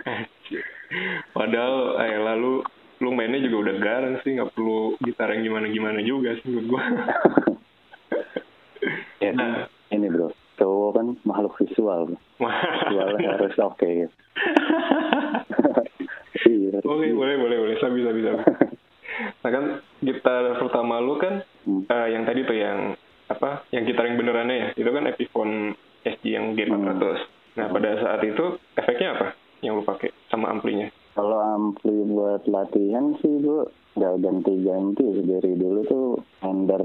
[1.34, 2.62] Padahal eh lalu
[2.96, 6.84] lu mainnya juga udah garang sih, nggak perlu gitar yang gimana-gimana juga sih menurut gua.
[9.18, 9.66] Ya, Nah.
[9.90, 12.06] ini bro, cowok kan makhluk visual.
[12.06, 12.18] bro.
[12.38, 14.14] Visualnya harus oke gitu.
[16.82, 17.76] Oke, boleh, boleh, boleh.
[17.80, 18.42] Sabi, sabi, sabi.
[19.16, 19.66] Nah kan
[20.04, 21.88] gitar pertama lu kan Hmm.
[21.88, 22.94] eh, yang tadi tuh yang
[23.26, 23.64] apa?
[23.72, 24.68] Yang gitar yang benerannya ya.
[24.76, 25.72] Itu kan Epiphone
[26.04, 27.24] SG yang G400.
[27.56, 29.28] Nah pada saat itu efeknya apa
[29.64, 30.92] yang lu pakai sama amplinya?
[31.16, 36.08] Kalau ampli buat latihan sih gue gak ganti-ganti dari dulu tuh
[36.38, 36.84] Fender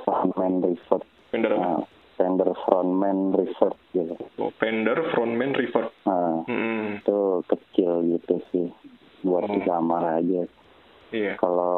[0.00, 1.04] frontman reverb.
[1.28, 1.60] Fender apa?
[1.60, 1.80] Nah,
[2.16, 4.16] Fender frontman reverb gitu.
[4.40, 5.92] Oh, Fender Frontman Reverb.
[6.08, 8.66] Nah, Hmm, itu kecil gitu sih
[9.22, 9.66] buat di Oh.
[9.66, 10.42] kamar aja.
[11.10, 11.34] iya.
[11.36, 11.74] Kalau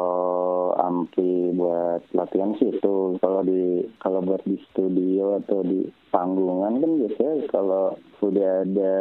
[0.75, 6.91] ampli buat latihan sih itu kalau di kalau buat di studio atau di panggungan kan
[6.97, 7.85] biasanya kalau
[8.19, 8.95] udah ada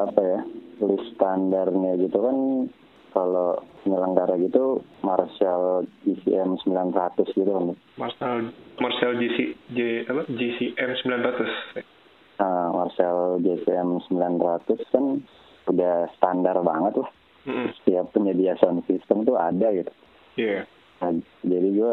[0.00, 0.40] apa ya
[0.80, 2.36] list standarnya gitu kan
[3.10, 7.64] kalau penyelenggara gitu Marshall GCM 900 gitu kan.
[7.96, 9.38] Marshall Marshall GC
[9.70, 11.84] J apa GCM 900.
[12.40, 15.20] Nah, Marshall GCM 900 kan
[15.66, 17.10] udah standar banget lah.
[17.48, 19.92] Hmm, Setiap penyedia sound system tuh ada gitu.
[20.36, 20.68] Iya.
[21.00, 21.92] Nah, jadi gue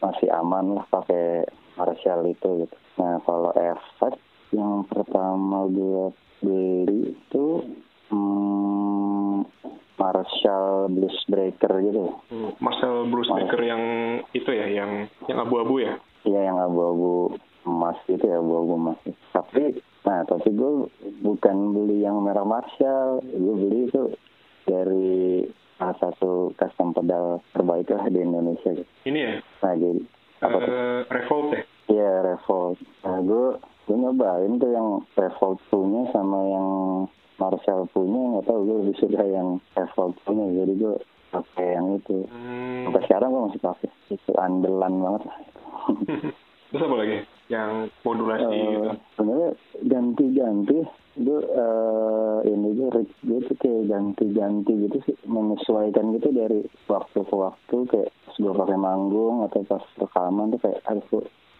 [0.00, 1.44] masih aman lah pakai
[1.78, 2.76] Marshall itu gitu.
[2.98, 4.18] Nah kalau efek
[4.50, 6.10] yang pertama gue
[6.42, 7.46] beli itu
[8.10, 9.46] hmm,
[9.98, 12.02] Marshall Blues Breaker gitu.
[12.30, 13.82] Hmm, Marshall Bruce Baker yang
[14.34, 15.98] itu ya, yang yang abu-abu ya.
[16.26, 18.98] Iya yang abu-abu emas gitu ya abu-abu emas.
[19.30, 20.88] Tapi nah tapi gue
[21.22, 23.22] bukan beli yang merah Marshall.
[23.22, 24.02] Gue beli itu
[24.68, 28.90] dari salah satu custom pedal terbaik lah di Indonesia gitu.
[29.04, 30.00] Ini ya, Nah jadi
[30.38, 30.68] apa tuh?
[30.68, 31.62] eh, Revolt ya.
[31.88, 32.76] Iya Revolt.
[33.00, 33.46] Nah gue
[33.84, 36.68] gue nyobain tuh yang Revolt punya sama yang
[37.36, 40.94] Marshall punya nggak tahu gue lebih suka yang Revolt punya jadi gue
[41.28, 42.18] pakai yang itu.
[42.26, 42.82] Hmm.
[42.84, 45.36] Sampai sekarang gue masih pakai itu andalan banget lah.
[46.68, 47.16] Terus apa lagi?
[47.48, 47.70] Yang
[48.02, 48.88] modulasi Eh, gitu.
[49.14, 49.50] Sebenarnya
[49.82, 50.78] ganti-ganti
[51.16, 51.87] gue eh, gue
[53.68, 58.78] tuh kayak ganti-ganti gitu sih menyesuaikan gitu dari waktu ke waktu kayak pas gue pakai
[58.80, 61.04] manggung atau pas rekaman tuh kayak harus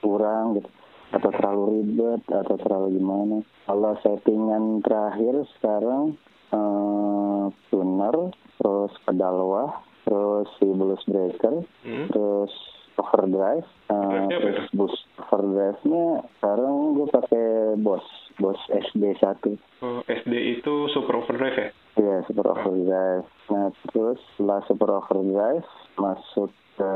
[0.01, 0.69] kurang gitu.
[1.09, 3.37] Atau terlalu ribet atau terlalu gimana.
[3.65, 6.17] Kalau settingan terakhir sekarang
[6.49, 9.73] eh tuner terus pedal wah
[10.09, 12.09] terus si blues breaker Hmm.
[12.09, 12.53] terus
[12.97, 15.01] overdrive Overdrive apa terus boost.
[15.21, 16.05] Overdrive-nya
[16.41, 17.47] sekarang gue pakai
[17.79, 18.05] Boss
[18.41, 21.69] Boss SD 1 Oh, SD itu Super Overdrive ya?
[21.99, 23.27] Iya, super overdrive.
[23.51, 25.67] Nah, terus setelah super overdrive
[25.99, 26.93] masuk ke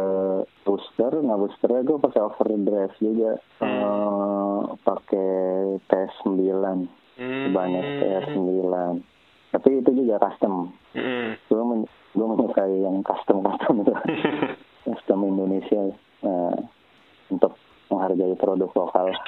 [0.62, 1.12] booster.
[1.26, 3.32] Nah, boosternya gue pakai overdrive juga.
[3.66, 5.34] Eh, pakai
[5.90, 6.38] T9.
[7.18, 7.46] Hmm.
[7.50, 8.70] Banyak T9.
[9.52, 10.70] Tapi itu juga custom.
[10.94, 11.34] Hmm.
[11.50, 11.82] Gue men
[12.14, 13.94] gue menyukai yang custom-custom itu.
[14.86, 15.90] custom Indonesia.
[16.22, 16.54] Nah,
[17.26, 17.58] untuk
[17.90, 19.10] menghargai produk lokal.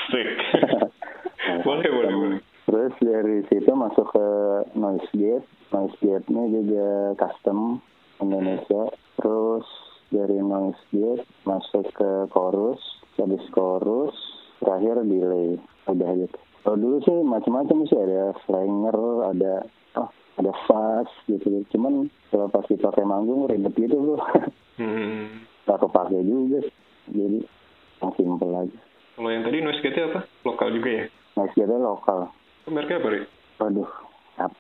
[1.45, 2.41] Boleh, boleh, boleh.
[2.75, 4.27] Terus dari situ masuk ke
[4.75, 5.47] noise gate.
[5.71, 6.87] Noise gate-nya juga
[7.23, 7.79] custom
[8.19, 8.91] Indonesia.
[9.15, 9.63] Terus
[10.11, 12.83] dari noise gate masuk ke chorus.
[13.15, 14.11] Habis chorus,
[14.59, 15.55] terakhir delay.
[15.87, 16.35] Udah gitu.
[16.67, 18.99] Kalau dulu sih macam-macam sih ada flanger,
[19.31, 19.55] ada
[20.03, 20.11] oh,
[20.43, 21.63] ada fast gitu.
[21.71, 24.19] Cuman kalau pas dipakai manggung ribet gitu bro.
[24.75, 25.47] Hmm.
[25.71, 26.59] Gak kepake juga.
[27.07, 27.47] Jadi
[28.03, 28.79] yang simple aja.
[29.15, 30.27] Kalau yang tadi noise gate apa?
[30.43, 31.05] Lokal juga ya?
[31.39, 32.35] Noise gate lokal.
[32.65, 33.25] Itu Mereknya apa, Rik?
[33.61, 33.91] Waduh,
[34.41, 34.59] HP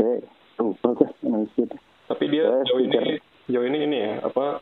[0.60, 1.10] lupa kan
[1.56, 1.76] gate.
[2.04, 3.16] Tapi dia Eh, jauh ini,
[3.48, 4.60] jauh ini ini ya, apa,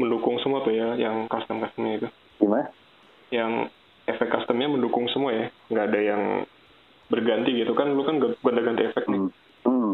[0.00, 2.08] mendukung semua tuh ya, yang custom-customnya itu.
[2.40, 2.72] Gimana?
[3.28, 3.68] Yang
[4.08, 5.46] efek customnya mendukung semua ya?
[5.68, 6.22] Nggak ada yang
[7.08, 9.20] berganti gitu kan, lu kan gak ganti efek nih.
[9.20, 9.30] Hmm.
[9.68, 9.92] Hmm.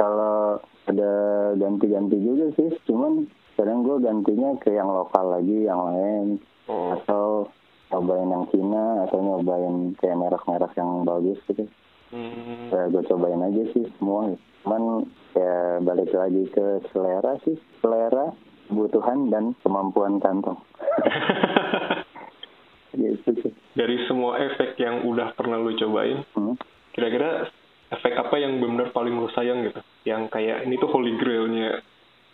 [0.00, 1.12] Kalau ada
[1.60, 6.26] ganti-ganti juga sih cuman kadang gue gantinya ke yang lokal lagi yang lain
[6.70, 6.94] Oh.
[6.94, 7.50] atau
[7.90, 11.66] nyobain yang Cina atau nyobain kayak merek-merek yang bagus gitu
[12.10, 12.74] Hmm.
[12.74, 14.34] ya gue cobain aja sih semua
[14.66, 15.06] cuman
[15.38, 18.34] ya balik lagi ke selera sih selera
[18.66, 20.58] kebutuhan dan kemampuan kantong
[22.98, 26.58] gitu sih Dari semua efek yang udah pernah lu cobain, hmm.
[26.90, 27.46] kira-kira
[27.94, 29.78] efek apa yang benar paling lu sayang gitu?
[30.02, 31.78] Yang kayak ini tuh holy grailnya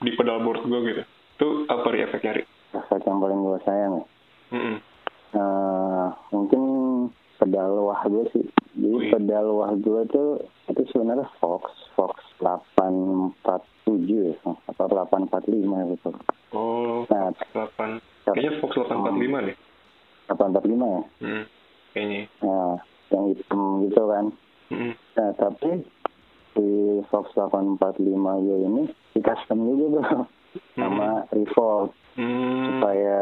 [0.01, 1.03] di pedalboard gue gitu.
[1.37, 2.41] Itu apa ri efeknya
[2.77, 4.05] efek yang paling gue sayang ya
[4.55, 4.77] Mm-mm.
[5.37, 6.62] Eh, mungkin
[7.37, 8.45] pedal wah gue sih
[8.77, 10.29] jadi pedal wah gue tuh
[10.67, 13.33] itu sebenarnya Fox Fox 847
[14.23, 14.35] ya
[14.67, 16.11] atau 845 gitu
[16.53, 17.33] Oh, Nah.
[17.51, 17.99] Fox 8.
[18.27, 19.57] Kayaknya Fox 845 deh.
[20.27, 21.45] 845 ya Hmm.
[21.91, 22.21] Kayaknya.
[22.39, 22.77] nah
[23.09, 24.27] yang hitam gitu kan
[24.69, 24.93] Mm-mm.
[25.15, 25.71] nah tapi
[26.53, 26.69] di
[27.07, 28.03] Fox 845
[28.43, 30.21] gue ini di custom juga bro
[30.75, 32.65] sama Revolt Hmm.
[32.67, 33.21] supaya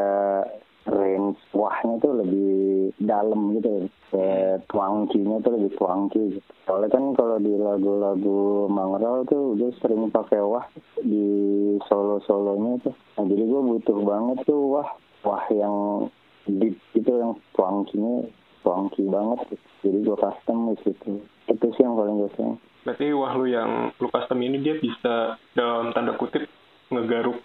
[0.84, 6.50] range wahnya tuh lebih dalam gitu kayak twangkinya tuh lebih twangki gitu.
[6.68, 10.68] soalnya kan kalau di lagu-lagu Mangrel tuh gue sering pakai wah
[11.00, 11.26] di
[11.88, 14.88] solo-solonya tuh nah jadi gue butuh banget tuh wah
[15.24, 16.08] wah yang
[16.44, 18.28] deep itu yang twangkinya
[18.60, 19.66] twangki banget gitu.
[19.88, 21.10] jadi gue custom di situ
[21.48, 25.40] itu sih yang paling gue sayang Berarti wah lu yang lu custom ini dia bisa
[25.56, 26.44] dalam tanda kutip
[26.92, 27.40] ngegaruk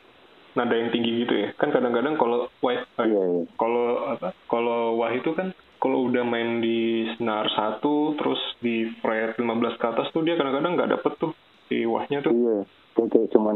[0.52, 1.50] nada yang tinggi gitu ya.
[1.56, 4.34] Kan kadang-kadang kalau wah iya iya kalau apa?
[4.46, 6.80] Kalau wah itu kan kalau udah main di
[7.16, 11.32] senar satu terus di fret 15 ke atas tuh dia kadang-kadang nggak dapet tuh
[11.66, 12.32] si wahnya tuh.
[12.32, 12.58] iya
[12.92, 13.56] Kayak- kayak cuman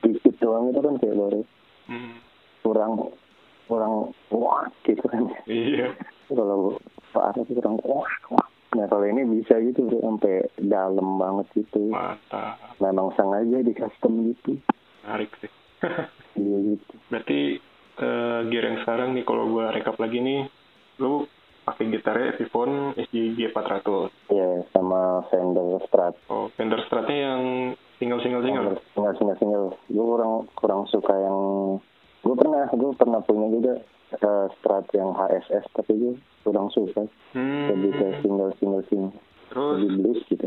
[0.00, 1.40] dikit doang itu kan kayak baru
[1.84, 2.16] Hmm.
[2.60, 2.92] kurang
[3.64, 3.94] kurang
[4.30, 5.92] wah gitu kan Iya.
[6.26, 6.76] kalau
[7.10, 11.88] parah tuh kurang wah wah nah kalau ini bisa gitu bro, sampai dalam banget gitu
[11.88, 12.58] Mantap.
[12.78, 14.58] memang sengaja di custom gitu
[15.02, 15.50] Menarik sih.
[16.34, 17.38] Iya gitu Berarti
[17.96, 20.48] eh, gear yang sekarang nih kalau gua rekap lagi nih,
[20.98, 21.28] lu
[21.64, 23.16] pakai gitarnya Epiphone SG
[23.46, 24.12] 400.
[24.28, 27.42] ya sama Fender Strat Oh, Fender Stratnya yang
[27.96, 28.76] single-single single.
[28.92, 31.38] single single single gue kurang kurang suka yang
[32.20, 33.72] gue pernah gue pernah punya juga
[34.12, 37.66] eh, Strat yang HSS tapi gue kurang suka Hmm.
[37.68, 39.10] lebih ke single single single
[39.46, 40.46] Terus, lebih blues gitu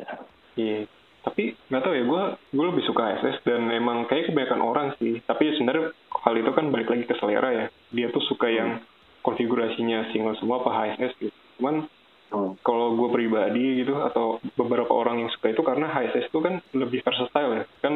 [0.56, 0.86] iya.
[1.28, 2.24] Tapi nggak tahu ya, gue
[2.56, 5.20] gue lebih suka SS dan emang kayak kebanyakan orang sih.
[5.22, 5.92] Tapi sebenarnya
[6.24, 7.66] hal itu kan balik lagi ke selera ya.
[7.92, 8.80] Dia tuh suka yang
[9.22, 11.36] konfigurasinya single semua apa HSS gitu.
[11.60, 11.84] Cuman
[12.32, 12.52] hmm.
[12.64, 17.04] kalau gue pribadi gitu atau beberapa orang yang suka itu karena HSS itu kan lebih
[17.04, 17.64] versatile ya.
[17.82, 17.94] Kan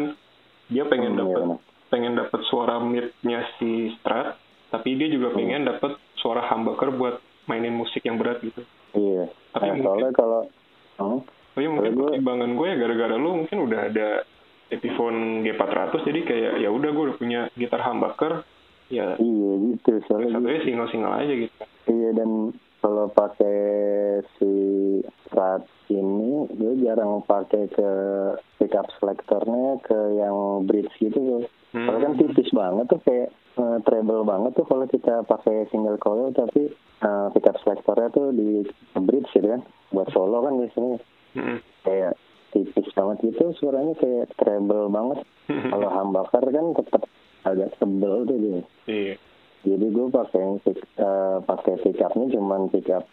[0.68, 1.60] dia pengen Hmm, iya dapat benar.
[1.88, 4.40] pengen dapat suara midnya si Strat,
[4.70, 8.64] tapi dia juga pengen dapat suara humbucker buat mainin musik yang berat gitu.
[8.94, 10.42] iya Tapi nah, mungkin- soalnya kalau
[10.98, 11.20] hmm,
[11.52, 14.08] Tapi mungkin Kalau gue- pertimbangan gue ya gara-gara lu mungkin udah ada
[14.70, 18.48] Epiphone G400 jadi kayak ya udah gue udah punya gitar humbucker
[18.88, 20.36] ya iya gitu soalnya gitu.
[20.38, 21.56] satunya single-single aja gitu.
[21.88, 22.30] Iya dan
[22.80, 23.60] kalau pakai
[24.36, 24.52] si
[25.22, 27.90] strat ini gue jarang pakai ke
[28.58, 31.44] pickup selectornya ke yang bridge gitu tuh.
[31.72, 31.88] Hmm.
[31.88, 36.32] Kalau kan tipis banget tuh kayak eh, treble banget tuh kalau kita pakai single coil
[36.32, 38.64] tapi eh, pickup selectornya tuh di
[38.98, 39.62] bridge gitu kan
[39.92, 40.96] buat solo kan biasanya
[41.34, 41.58] Mm-mm.
[41.82, 42.14] kayak
[42.50, 45.20] tipis banget gitu suaranya kayak treble banget.
[45.48, 47.04] Kalau humbucker kan tetap
[47.42, 48.62] agak tebel tuh dia.
[48.86, 49.16] Iya.
[49.62, 53.06] Jadi gue pakai pick- eh, pakai pickupnya cuman pickup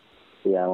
[0.42, 0.72] yang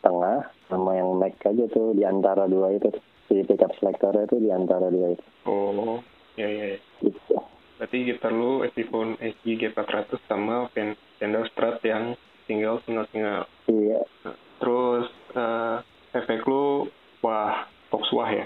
[0.00, 2.88] tengah sama yang neck aja tuh di antara dua itu
[3.26, 5.24] si pickup selectornya tuh di antara dua itu.
[5.44, 6.00] Oh,
[6.34, 6.66] ya ya.
[6.70, 6.78] ya.
[7.00, 7.34] Gitu.
[7.76, 12.12] Berarti gitar lu Epiphone SG G400 sama Fen- Fender Strat yang
[12.44, 13.44] single single single.
[13.66, 15.76] Iya, Nah, terus eh,
[16.14, 16.88] efek lu
[17.20, 18.44] wah Fox wah ya.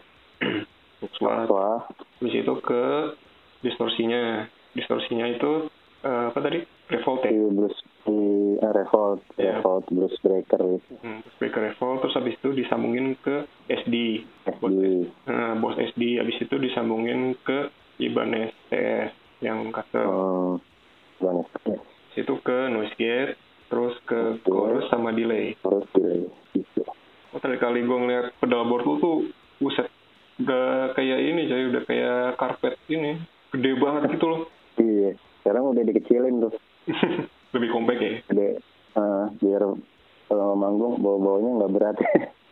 [0.98, 1.46] Fox wah.
[1.46, 1.78] wah,
[2.16, 2.84] Habis itu ke
[3.60, 4.44] distorsinya.
[4.70, 6.60] Distorsinya itu eh, apa tadi?
[6.84, 7.48] Revolt di ya.
[7.48, 8.20] Bruce di
[8.54, 9.56] eh, Revolt, Iya.
[9.56, 10.60] Revolt Bruce Breaker.
[11.00, 14.20] Hmm, speaker Revolt terus habis itu disambungin ke SD.
[14.52, 14.84] Bos, SD.
[15.24, 20.60] nah, bos SD habis itu disambungin ke Ibanez TS yang kata Hmm,
[21.16, 21.78] banyak ya.
[22.12, 24.50] situ ke noise gate terus ke Betul.
[24.52, 25.56] chorus sama delay.
[25.56, 26.82] Terus di gitu.
[27.30, 29.16] Oh, tadi kali gue ngeliat pedal board lu tuh
[29.58, 29.88] buset
[30.36, 33.18] udah kayak ini coy udah kayak karpet ini
[33.50, 34.40] gede banget gitu loh
[34.74, 36.54] Iya, sekarang udah dikecilin tuh.
[37.50, 38.48] lebih compact ya Gede,
[38.92, 39.62] eh, biar
[40.24, 41.96] kalau manggung bawa-bawanya nggak berat.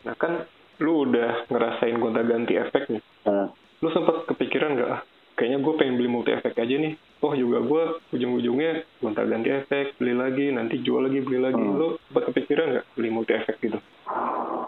[0.03, 0.47] nah kan
[0.78, 5.01] lu udah ngerasain gonta ganti efek nih nah, lu sempat kepikiran gak ah
[5.34, 7.82] kayaknya gue pengen beli multi efek aja nih oh juga gue
[8.12, 11.74] ujung-ujungnya gonta ganti efek beli lagi nanti jual lagi beli lagi Hmm.
[11.74, 13.78] lu sempat kepikiran gak beli multi efek gitu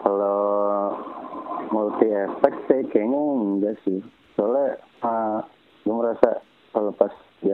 [0.03, 0.91] Kalau
[1.71, 3.99] multi efek sih kayaknya enggak sih.
[4.35, 4.77] Soalnya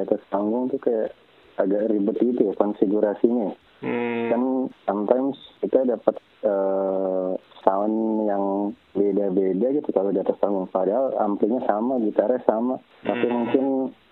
[0.02, 1.16] atas panggung tuh kayak
[1.56, 3.56] agak ribet gitu ya konfigurasinya.
[3.82, 4.28] Hmm.
[4.30, 4.42] Kan
[4.84, 7.34] sometimes kita dapat uh,
[7.64, 10.68] sound yang beda-beda gitu kalau di atas panggung.
[10.70, 13.36] Padahal amplinya sama, gitarnya sama, tapi Hmm.
[13.40, 13.66] mungkin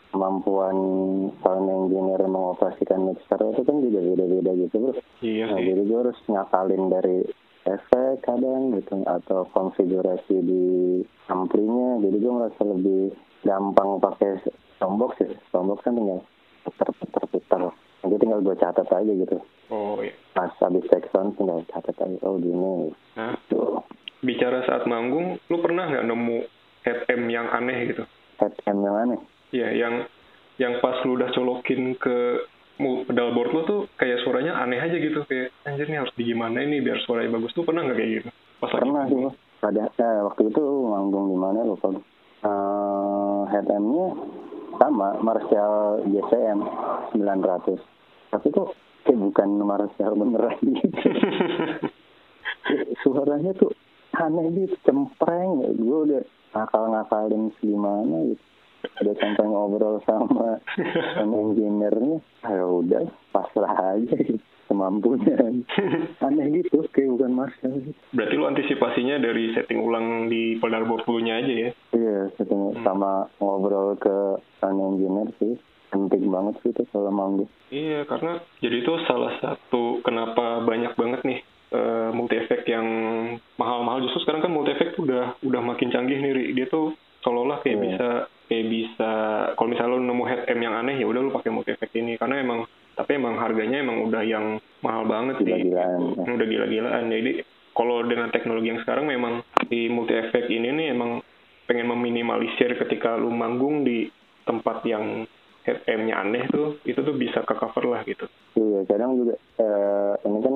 [0.09, 0.77] kemampuan
[1.45, 4.93] sound engineer mengoperasikan mixer itu kan juga beda-beda gitu bro.
[5.21, 7.17] Iya Nah, jadi gue harus ngakalin dari
[7.69, 10.63] efek kadang gitu atau konfigurasi di
[11.29, 12.01] amplinya.
[12.01, 13.13] Jadi gue merasa lebih
[13.45, 14.41] gampang pakai
[14.81, 15.29] soundbox ya.
[15.53, 16.25] Soundbox kan tinggal
[16.69, 17.73] putar-putar-putar.
[17.99, 19.37] Jadi tinggal gue catat aja gitu.
[19.73, 20.15] Oh iya.
[20.31, 22.17] Pas habis sound tinggal catat aja.
[22.23, 22.93] Oh gini.
[23.17, 23.83] Nah, Tuh.
[24.23, 26.37] bicara saat manggung, lu pernah nggak nemu
[26.87, 28.03] head-amp yang aneh gitu?
[28.39, 29.15] Headcam yang mana?
[29.51, 29.93] Iya, yang
[30.59, 32.45] yang pas lu udah colokin ke
[32.79, 36.79] pedal board lu tuh kayak suaranya aneh aja gitu kayak anjir nih harus digimana ini
[36.79, 39.23] biar suaranya bagus tuh pernah nggak kayak gitu pas lagi Pernah sih manggung?
[39.35, 39.47] Bro.
[39.59, 41.87] Pada eh, waktu itu manggung di mana lupa.
[41.91, 42.03] gue.
[42.39, 44.07] Eh headamp-nya
[44.79, 46.59] sama Marshall JCM
[47.13, 47.77] 900.
[48.31, 48.73] Tapi kok
[49.03, 51.07] kayak bukan Marshall beneran gitu.
[53.03, 53.75] Suaranya tuh
[54.15, 55.75] aneh gitu, cempreng.
[55.75, 56.23] Gue udah
[56.55, 58.43] ngakal-ngakalin gimana gitu.
[58.99, 60.59] Udah sampai ngobrol sama
[61.15, 62.19] sama engineer-nya.
[62.47, 64.39] Ayo udah, pasrah aja gitu.
[64.69, 65.33] Semampunya.
[66.25, 67.89] Aneh gitu, kayak bukan gitu.
[68.13, 71.69] Berarti lu antisipasinya dari setting ulang di pedal board dulunya aja ya?
[71.89, 75.57] Iya, ketemu sama ngobrol ke sound engineer sih.
[75.89, 77.49] Penting banget sih itu kalau manggung.
[77.73, 81.39] Iya, karena jadi itu salah satu kenapa banyak banget nih
[81.73, 82.85] eh, multi effect yang
[83.57, 84.05] mahal-mahal.
[84.05, 86.53] Justru sekarang kan multi effect udah udah makin canggih nih.
[86.53, 86.93] Dia tuh
[87.25, 87.83] seolah-olah kayak Iya.
[87.89, 88.09] bisa
[88.49, 89.11] kayak bisa
[89.53, 92.17] kalau misalnya lu nemu head M yang aneh ya udah lu pakai multi effect ini
[92.17, 92.65] karena emang
[92.97, 95.47] tapi emang harganya emang udah yang mahal banget sih.
[95.47, 96.19] Gila-gilaan.
[96.19, 97.03] Udah gila-gilaan.
[97.07, 97.31] Jadi
[97.71, 99.39] kalau dengan teknologi yang sekarang memang
[99.71, 101.23] di multi effect ini nih emang
[101.63, 104.11] pengen meminimalisir ketika lu manggung di
[104.43, 105.23] tempat yang
[105.63, 108.27] head M-nya aneh tuh itu tuh bisa ke cover lah gitu.
[108.57, 110.55] Iya, kadang juga eh, ini kan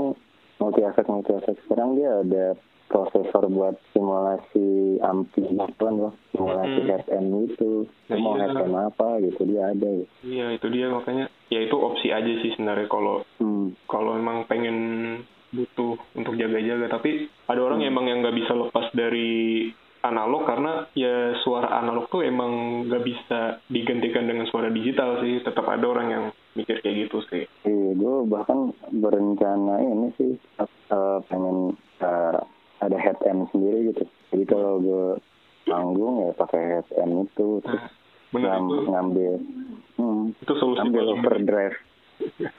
[0.59, 1.63] multi effect multi effect.
[1.63, 2.45] Sekarang dia ada
[2.93, 6.13] prosesor buat simulasi ampli gitu loh.
[6.29, 6.79] Simulasi
[7.09, 7.89] end itu.
[7.89, 8.53] Lu mau Iya.
[8.53, 9.89] end apa gitu dia ada.
[9.89, 10.13] Gitu.
[10.23, 13.73] Iya itu dia makanya ya itu opsi aja sih sebenarnya kalau Hmm.
[13.89, 14.77] kalau emang pengen
[15.49, 19.69] butuh untuk jaga-jaga tapi ada orang emang yang nggak bisa lepas dari
[20.01, 23.39] analog karena ya suara analog tuh emang nggak bisa
[23.69, 26.23] digantikan dengan suara digital sih tetap ada orang yang
[26.53, 32.39] mikir kayak gitu sih Iya, gue bahkan berencana ini sih eh, pengen eh,
[32.83, 34.03] ada head end sendiri gitu.
[34.29, 35.05] Jadi kalau gue
[35.63, 37.87] manggung ya pakai head end itu terus nah
[38.29, 39.33] bener ngam- itu ngambil
[39.95, 41.21] hmm, itu solusi ambil paling baik.
[41.21, 41.77] overdrive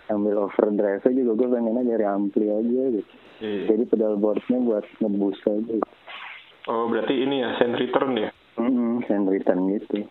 [0.06, 3.62] ambil overdrive juga gue pengennya dari ampli aja gitu Iya.
[3.66, 5.90] jadi pedal boardnya buat ngebus aja gitu.
[6.64, 10.06] oh berarti ini ya send return ya mm send return gitu.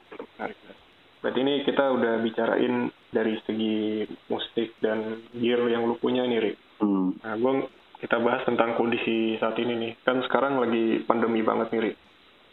[1.23, 2.75] Berarti ini kita udah bicarain
[3.07, 6.57] dari segi musik dan gear yang lu punya nih, Rik.
[6.77, 7.23] hmm.
[7.23, 7.63] Nah, gua
[8.03, 9.91] kita bahas tentang kondisi saat ini nih.
[10.03, 11.95] Kan sekarang lagi pandemi banget nih, Rik.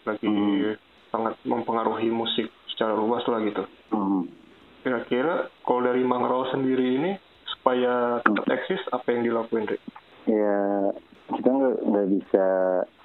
[0.07, 0.79] Lagi Hmm.
[1.11, 3.67] sangat mempengaruhi musik secara luas lah gitu.
[3.91, 4.31] Hmm.
[4.87, 7.13] Kira-kira kalau dari Mang Rao sendiri ini
[7.51, 9.83] supaya tetap eksis apa yang dilakuin, Rik?
[10.29, 10.59] ya
[11.33, 12.47] kita nggak nggak bisa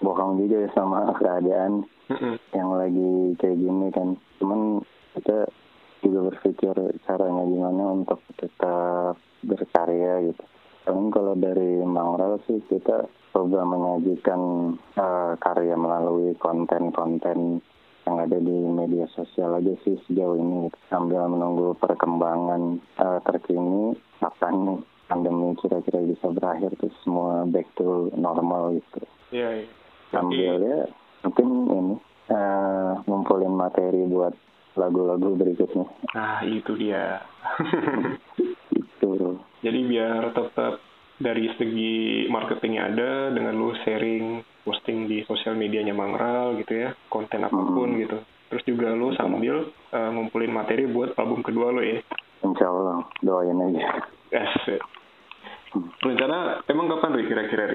[0.03, 2.35] bohong juga ya sama keadaan Mm-mm.
[2.51, 4.83] yang lagi kayak gini kan cuman
[5.15, 5.47] kita
[6.03, 6.75] juga berpikir
[7.07, 10.43] caranya gimana untuk tetap berkarya gitu
[10.85, 14.41] paling kalau dari Mangral sih kita coba menyajikan
[14.95, 17.59] eh, karya melalui konten-konten
[18.05, 20.77] yang ada di media sosial aja sih sejauh ini gitu.
[20.87, 24.79] sambil menunggu perkembangan eh, terkini kapan
[25.09, 29.01] pandemi kira-kira bisa berakhir tuh semua back to normal gitu
[29.33, 29.67] Iya, iya.
[30.13, 30.79] sambil ya
[31.25, 31.95] mungkin ini
[32.29, 34.37] eh, ngumpulin materi buat
[34.77, 37.19] lagu-lagu berikutnya Nah, itu dia.
[39.65, 40.77] Jadi biar tetap
[41.17, 47.41] dari segi marketingnya ada dengan lu sharing posting di sosial medianya Mangral gitu ya konten
[47.41, 47.99] apa pun Hmm.
[48.05, 48.17] gitu.
[48.53, 51.97] Terus juga lu sambil uh, ngumpulin materi buat album kedua lu ya.
[52.45, 54.05] Insya Allah doain aja.
[54.29, 54.77] Yes
[55.75, 57.65] rencana emang kapan Ri kira-kira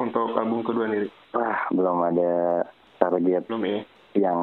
[0.00, 2.64] untuk album kedua nih wah belum ada
[2.96, 3.80] target belum ya?
[4.16, 4.40] yang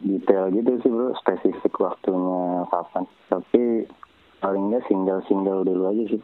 [0.00, 1.12] detail gitu sih bro.
[1.20, 3.04] Spesifik waktunya kapan.
[3.28, 3.84] Tapi
[4.38, 6.20] paling nggak single-single dulu aja sih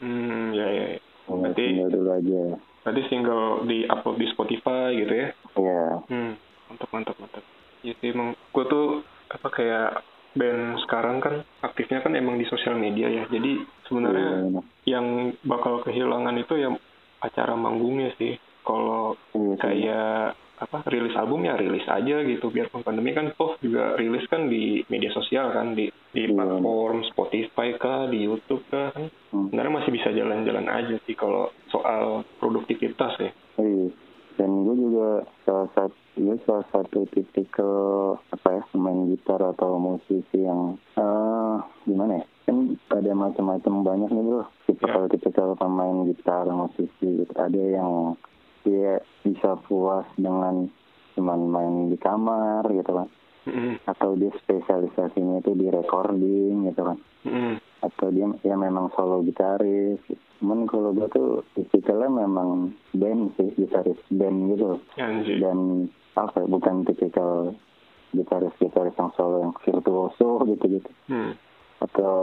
[0.00, 0.98] hmm ya ya, ya.
[1.22, 2.40] single, Berarti- single dulu aja
[2.80, 6.32] berarti single di upload di Spotify gitu ya ya Hmm,
[6.66, 7.44] mantap mantap mantap.
[7.80, 8.86] Iya sih emang gue tuh
[9.28, 9.90] apa kayak
[10.30, 13.24] band sekarang kan aktifnya kan emang di sosial media ya.
[13.26, 15.06] Jadi sebenarnya Iya, yang
[15.42, 16.70] bakal kehilangan itu ya
[17.18, 18.36] acara manggungnya sih.
[18.62, 19.58] Kalau iya, sih.
[19.58, 20.16] kayak
[20.60, 24.84] apa rilis album ya rilis aja gitu biarpun pandemi kan toh juga rilis kan di
[24.86, 26.36] media sosial kan di di Iya.
[26.36, 29.46] platform Spotify kah di YouTube kah kan Hmm.
[29.48, 33.88] sebenarnya masih bisa jalan-jalan aja sih kalau soal produktivitas ya Iya.
[34.36, 35.08] Dan gue juga
[35.42, 37.72] salah satu gue salah satu tipikal
[38.28, 42.56] apa ya pemain gitar atau musisi yang eh gimana ya kan
[42.90, 46.90] ada macam-macam banyak nih bro tipikal tipikal pemain gitar musisi
[47.20, 48.16] gitu ada yang
[48.62, 50.68] dia bisa puas dengan
[51.14, 53.08] cuman main di kamar gitu kan
[53.48, 53.80] Mm-mm.
[53.88, 57.56] atau dia spesialisasinya itu di recording gitu kan Mm-mm.
[57.80, 60.00] atau dia ya memang solo gitaris.
[60.40, 64.80] Cuman kalau gue tuh tipikalnya memang band sih gitaris band gitu.
[64.96, 65.36] Anjir.
[65.36, 67.52] Dan apa ya, bukan tipikal
[68.12, 71.32] gitaris gitaris yang solo yang virtuoso gitu gitu Hmm.
[71.80, 72.14] atau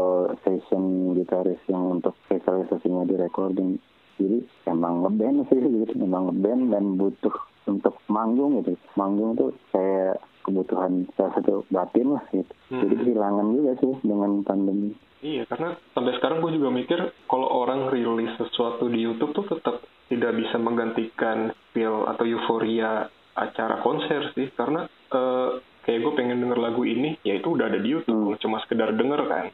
[0.46, 3.82] session gitaris yang untuk spesialisasinya di recording
[4.18, 4.38] jadi
[4.68, 7.36] emang ngeband sih gitu emang ngeband dan butuh
[7.68, 12.84] untuk manggung gitu manggung tuh kayak kebutuhan salah satu batin lah gitu Hmm.
[12.84, 17.90] jadi kehilangan juga sih dengan pandemi Iya, karena sampai sekarang gue juga mikir kalau orang
[17.90, 19.82] rilis sesuatu di YouTube tuh tetap
[20.14, 24.54] tidak bisa menggantikan feel atau euforia acara konser sih.
[24.54, 25.50] Karena eh,
[25.82, 28.38] kayak gue pengen denger lagu ini, ya itu udah ada di YouTube, Hmm.
[28.38, 29.46] cuma sekedar denger kan.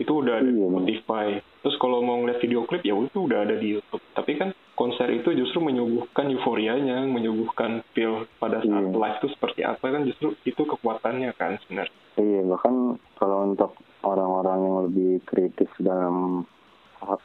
[0.00, 0.66] Itu udah ada di Iya.
[0.66, 1.26] Spotify.
[1.60, 4.00] Terus kalau mau ngeliat video klip, ya itu udah ada di YouTube.
[4.10, 8.96] Tapi kan konser itu justru menyuguhkan euforianya, menyuguhkan feel pada saat Iya.
[8.96, 11.92] live itu seperti apa kan justru itu kekuatannya kan sebenarnya.
[12.16, 12.74] Iya, bahkan
[13.14, 16.48] kalau untuk orang-orang yang lebih kritis dalam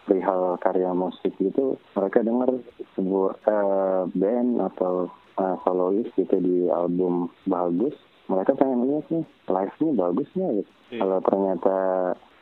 [0.03, 2.47] perihal karya musik gitu, mereka dengar
[2.93, 7.95] sebuah eh, band atau eh, solois gitu di album bagus,
[8.25, 10.71] mereka pengen lihat nih live-nya bagus nggak gitu.
[10.85, 10.99] Iya.
[11.01, 11.75] Kalau ternyata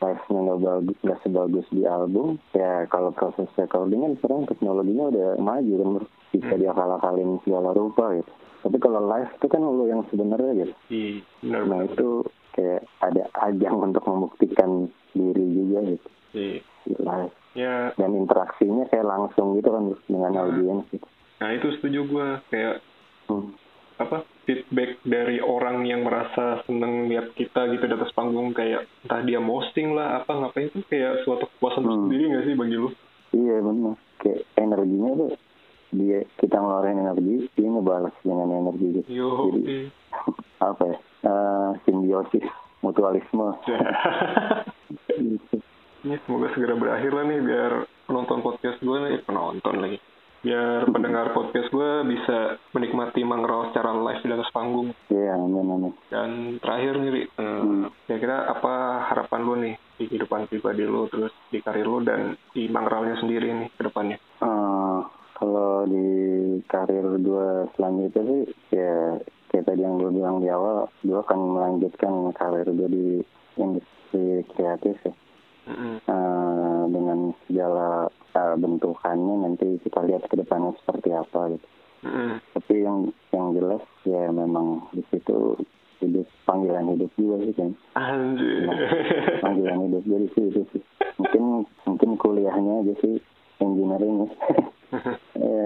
[0.00, 5.28] live-nya nggak bagus, nggak sebagus di album, ya kalau proses recording kan sekarang teknologinya udah
[5.38, 5.90] maju kan,
[6.30, 6.60] bisa Hmm.
[6.60, 8.32] diakal-akalin segala rupa gitu.
[8.64, 10.74] Tapi kalau live itu kan lo yang sebenarnya gitu.
[10.88, 11.12] Iya,
[11.42, 12.08] benar Nah itu
[12.50, 14.70] kayak ada ajang untuk membuktikan
[15.12, 16.58] diri juga gitu Iya.
[16.84, 17.34] di live.
[17.54, 20.42] Ya, Dan interaksinya kayak langsung gitu kan dengan Hmm.
[20.42, 21.06] audiens gitu.
[21.38, 22.80] Nah itu setuju gue kayak
[23.24, 23.52] Hmm.
[23.96, 29.20] Apa feedback dari orang yang merasa seneng lihat kita gitu di atas panggung kayak entah
[29.20, 31.90] dia posting lah apa ngapain itu kayak suatu kepuasan Hmm.
[32.04, 32.88] tersendiri nggak sih bagi lu?
[33.30, 33.94] Iya benar.
[34.16, 35.30] Kayak energinya tuh
[35.90, 39.08] dia kita ngeluarin energi, dia ngebalas dengan energi gitu.
[39.08, 39.86] Yo, Jadi
[40.68, 40.98] apa ya?
[41.22, 42.46] eh, simbiosis
[42.80, 43.48] mutualisme.
[45.16, 45.56] gitu.
[46.04, 47.72] ini semoga segera berakhir lah nih biar
[48.04, 49.98] penonton podcast gue nih penonton lagi
[50.44, 52.38] biar pendengar podcast gue bisa
[52.70, 55.92] menikmati Mangrau secara live di atas panggung Iya, amin amin.
[56.06, 56.30] dan
[56.60, 57.88] terakhir nih Ri, eh, Hmm.
[58.04, 58.74] kira-kira apa
[59.08, 63.48] harapan lu nih di kehidupan pribadi lu terus di karir lu dan di Mangraunya sendiri
[63.50, 64.98] nih ke depannya Eh,
[65.34, 66.06] kalau di
[66.64, 69.16] karir gue selanjutnya sih ya
[69.48, 73.06] kayak tadi yang gue bilang di awal gue akan melanjutkan karir gue di
[73.56, 75.12] industri kreatif ya
[75.64, 75.96] Mm-mm.
[76.04, 81.66] Eh, dengan segala eh, bentukannya nanti kita lihat ke depannya seperti apa gitu
[82.04, 82.36] Mm-mm.
[82.52, 85.56] tapi yang yang jelas ya memang di situ
[86.04, 88.68] hidup panggilan hidup juga sih kan Anjir.
[89.40, 90.82] panggilan hidup jadi sih itu sih
[91.16, 93.16] mungkin mungkin kuliahnya aja sih
[93.64, 94.16] engineering
[95.34, 95.64] ya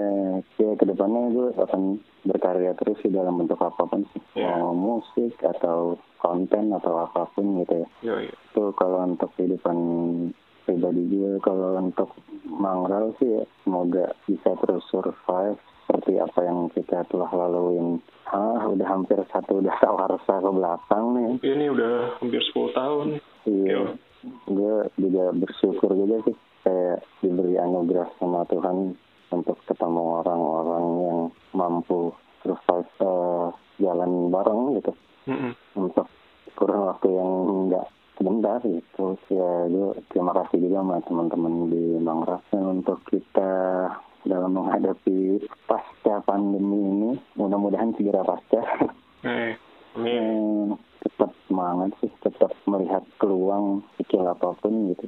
[0.57, 1.81] ya ke depannya gue akan
[2.23, 4.55] berkarya terus sih dalam bentuk apa pun sih Ya.
[4.55, 8.15] mau musik atau konten atau apa pun gitu ya yo.
[8.25, 9.77] itu kalau untuk kehidupan
[10.63, 12.09] pribadi gue kalau untuk
[12.45, 17.97] mangral sih ya semoga bisa terus survive seperti apa yang kita telah laluin
[18.27, 23.05] ah udah hampir satu dasawarsa ke belakang nih Ini udah hampir 10 tahun.
[23.45, 23.81] iya Yo.
[24.45, 28.95] gue juga bersyukur juga sih kayak diberi anugerah sama Tuhan
[29.29, 31.19] untuk ketemu orang-orang yang
[31.53, 33.47] mampu survive eh,
[33.79, 34.91] jalan bareng gitu.
[35.29, 35.53] Mm-mm.
[35.77, 36.09] untuk
[36.57, 37.85] kurang waktu yang enggak
[38.17, 39.15] sebentar gitu.
[39.29, 43.51] Ya gue terima kasih juga sama teman-teman di Mangras dan untuk kita
[44.25, 47.11] dalam menghadapi pasca pandemi ini.
[47.37, 48.61] Mudah-mudahan segera pasca.
[49.19, 49.51] Eh,
[49.99, 50.15] amin.
[50.15, 55.05] eh, tetap semangat sih tetap melihat peluang kecil apa pun gitu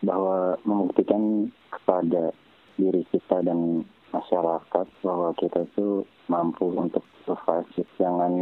[0.00, 2.32] bahwa membuktikan kepada
[2.74, 7.68] diri kita dan masyarakat bahwa kita tuh mampu untuk survive
[8.00, 8.32] jangan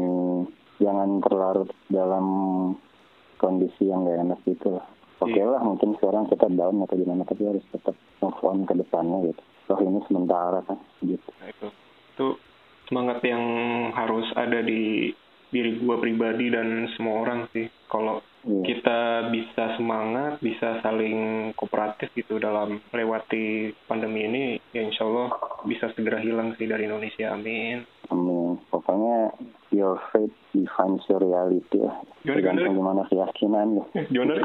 [0.79, 2.27] jangan terlarut dalam
[3.37, 4.87] kondisi yang gak enak gitu lah
[5.19, 5.45] oke Iya.
[5.51, 9.43] lah mungkin sekarang kita down atau gimana tapi harus tetap move on ke depannya gitu
[9.67, 11.69] toh ini sementara kan gitu Nah, itu.
[12.15, 12.27] Itu
[12.89, 13.43] semangat yang
[13.93, 15.13] harus ada di
[15.49, 17.69] diri gua pribadi dan semua orang sih.
[17.89, 18.65] Kalau Iya.
[18.65, 25.37] kita bisa semangat, bisa saling kooperatif gitu dalam melewati pandemi ini, ya insya Allah
[25.69, 27.37] bisa segera hilang sih dari Indonesia.
[27.37, 27.85] Amin.
[28.09, 28.57] Amin.
[28.73, 29.37] Pokoknya
[29.69, 31.93] your faith defines your reality ya.
[32.25, 33.85] Tergantung gimana keyakinan.
[34.09, 34.33] Gimana?
[34.41, 34.45] Ri?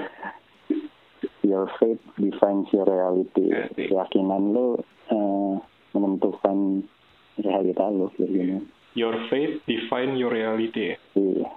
[1.47, 3.55] Your faith defines your reality.
[3.79, 3.87] Sih.
[3.87, 4.83] Keyakinan lu
[5.15, 5.53] eh,
[5.95, 6.83] menentukan
[7.39, 7.87] realita.
[8.19, 8.67] Gitu.
[8.99, 10.99] Your faith define your reality.
[11.15, 11.47] Iya.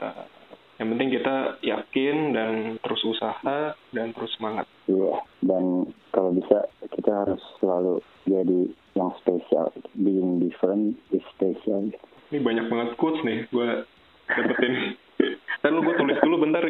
[0.00, 0.39] Nah,
[0.80, 4.64] yang penting kita yakin dan terus usaha dan terus semangat.
[4.88, 5.20] Iya.
[5.44, 8.60] Dan kalau bisa kita harus selalu jadi
[8.96, 9.68] yang spesial.
[9.92, 11.92] Being different is special.
[12.32, 13.84] Ini banyak banget quotes nih gue
[14.24, 14.96] dapetin.
[15.60, 16.64] Dan lu gue tulis dulu bentar.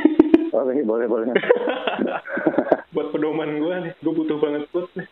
[0.60, 1.32] Oke, boleh boleh.
[2.94, 5.08] Buat pedoman gue nih, gue butuh banget quotes nih.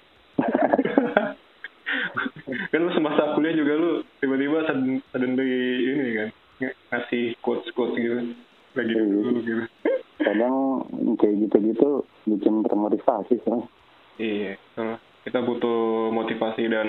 [2.68, 3.90] kan lu semasa kuliah juga lu
[4.20, 5.48] tiba-tiba sudden, suddenly
[5.88, 6.28] ini kan
[6.60, 8.34] ngasih quotes quotes gitu
[8.74, 9.64] lagi dulu gitu
[10.14, 10.54] Kadang
[11.16, 11.88] kayak gitu-gitu
[12.24, 13.60] bikin termotivasi sih.
[14.16, 14.54] iya
[15.20, 15.80] kita butuh
[16.10, 16.88] motivasi dan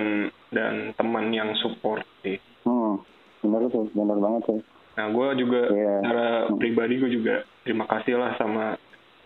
[0.49, 2.97] dan teman yang support sih Hmm,
[3.41, 4.59] bener tuh, bener banget tuh.
[4.93, 5.93] nah gue juga Iya.
[5.99, 8.78] secara pribadi gue juga terima kasih lah sama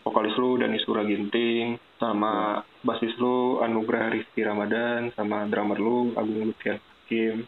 [0.01, 2.33] vokalis lu dan Isura Ginting sama
[2.81, 7.43] basis lu Anugrah Rizky Ramadan sama drummer lu Agung Lutfian Kim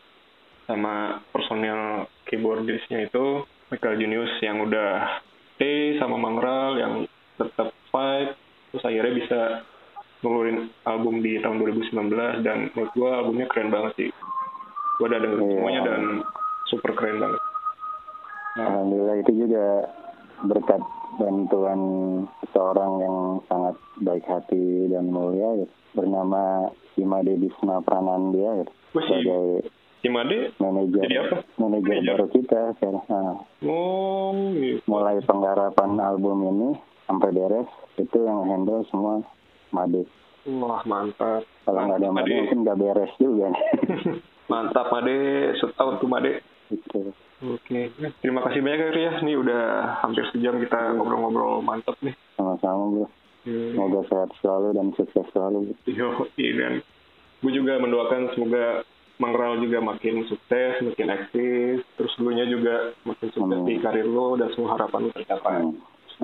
[0.63, 1.19] sama
[2.81, 3.25] keyboardisnya itu
[3.69, 4.91] Michael Junius yang udah
[5.55, 6.93] stay sama Mangral yang
[7.37, 8.33] tetap fight
[8.71, 9.39] terus akhirnya bisa
[10.21, 14.09] ngeluarin album di tahun 2019 dan menurut gue albumnya keren banget sih.
[15.01, 15.49] Gue udah denger Iya.
[15.49, 16.01] semuanya dan
[16.69, 17.41] super keren banget.
[18.51, 19.65] Nah, Alhamdulillah itu juga
[20.45, 20.81] berkat
[21.17, 21.81] bantuan
[22.53, 23.17] seorang yang
[23.49, 29.45] sangat baik hati dan mulia gitu, bernama Imade Bisma Pranandia gitu, Wih, sebagai
[30.01, 31.37] si Made manajer Jadi apa?
[31.55, 32.11] manajer Manajer.
[32.11, 33.03] baru kita sekarang.
[33.05, 33.33] Nah,
[33.63, 34.81] oh gitu.
[34.85, 36.69] mulai penggarapan album ini
[37.05, 39.21] sampai beres itu yang handle semua
[39.69, 40.03] Made.
[40.43, 42.37] wah mantap Kalau nggak ada Made Made.
[42.41, 43.63] mungkin nggak beres juga nih.
[44.51, 45.17] mantap Made
[45.77, 47.13] out to Made gitu.
[47.41, 47.89] Oke,
[48.21, 49.13] terima kasih banyak ya Ri ya.
[49.19, 49.63] Nih udah
[49.99, 52.13] hampir sejam kita ngobrol-ngobrol mantap nih.
[52.33, 53.05] Sama-sama bro.
[53.41, 53.73] Hmm.
[53.73, 55.73] Semoga sehat selalu dan sukses selalu.
[55.83, 56.73] Yo, iya, dan
[57.41, 58.85] gue juga mendoakan semoga
[59.21, 63.69] Mangral juga makin sukses, makin eksis, terus dulunya juga makin sukses Amin.
[63.69, 65.61] di karir lo dan semua harapan lo tercapai.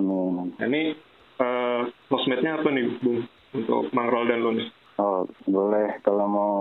[0.02, 0.58] Amin.
[0.58, 0.98] Nah, ini
[1.38, 3.22] eh sosmednya apa nih, Bung?
[3.54, 4.70] Untuk Mangral dan lo nih?
[4.98, 6.56] Oh, boleh kalau mau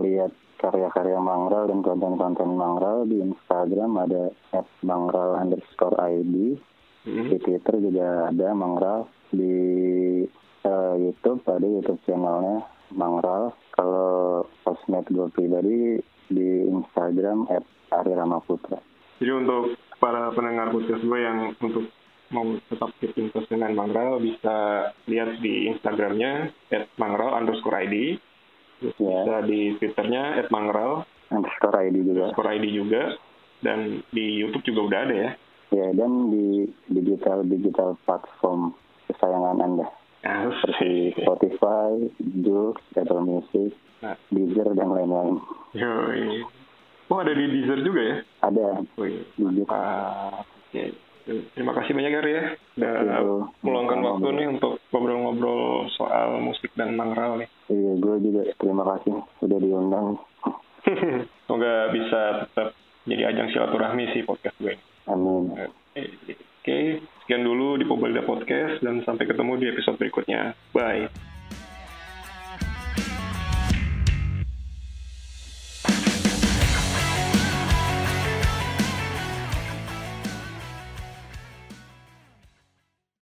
[0.00, 4.32] lihat karya-karya Mangral dan konten-konten Mangral di Instagram ada
[4.80, 6.56] @mangral underscore ID.
[7.04, 7.28] Hmm.
[7.28, 9.04] Di Twitter juga ada Mangral.
[9.28, 9.56] Di
[10.64, 12.64] eh, YouTube ada YouTube channelnya
[12.96, 13.52] Mangral.
[13.76, 14.13] Kalau
[14.62, 17.46] sosmed gue pribadi di Instagram
[17.92, 18.80] @ariramaputra.
[19.20, 21.86] Jadi untuk para pendengar podcast gue yang untuk
[22.32, 26.50] mau tetap keep in touch dengan Mangral bisa lihat di Instagramnya
[26.98, 28.18] @mangral underscore ID
[28.82, 29.24] Ya.
[29.24, 32.28] bisa di Twitternya @mangral Underscore ID juga.
[32.28, 33.02] underscore ID juga
[33.64, 35.30] dan di YouTube juga udah ada ya.
[35.72, 38.76] Ya, dan di digital-digital platform
[39.08, 39.88] kesayangan Anda.
[40.24, 41.90] Nah, seperti Spotify,
[42.40, 43.70] Joox, Apple Music,
[44.00, 44.16] Nah.
[44.28, 45.40] Deezer, dan lain-lain.
[45.72, 46.44] Yoi.
[47.08, 48.16] Oh ada di Deezer juga ya?
[48.42, 48.88] Ada di
[49.38, 49.68] Joox.
[49.68, 50.44] mantap.
[50.68, 50.84] Oke.
[51.24, 52.44] Terima kasih banyak Gary ya.
[52.76, 53.18] Udah Iya,
[53.64, 57.48] meluangkan waktu nih untuk ngobrol-ngobrol soal musik dan mangral nih.
[57.72, 60.20] Iya, gue juga terima kasih sudah diundang.
[61.48, 62.76] Semoga bisa tetap
[63.08, 64.76] jadi ajang silaturahmi sih podcast gue.
[65.08, 65.48] Amin.
[66.64, 70.56] Oke, sekian dulu di Pobalda Podcast dan sampai ketemu di episode berikutnya.
[70.72, 71.12] Bye.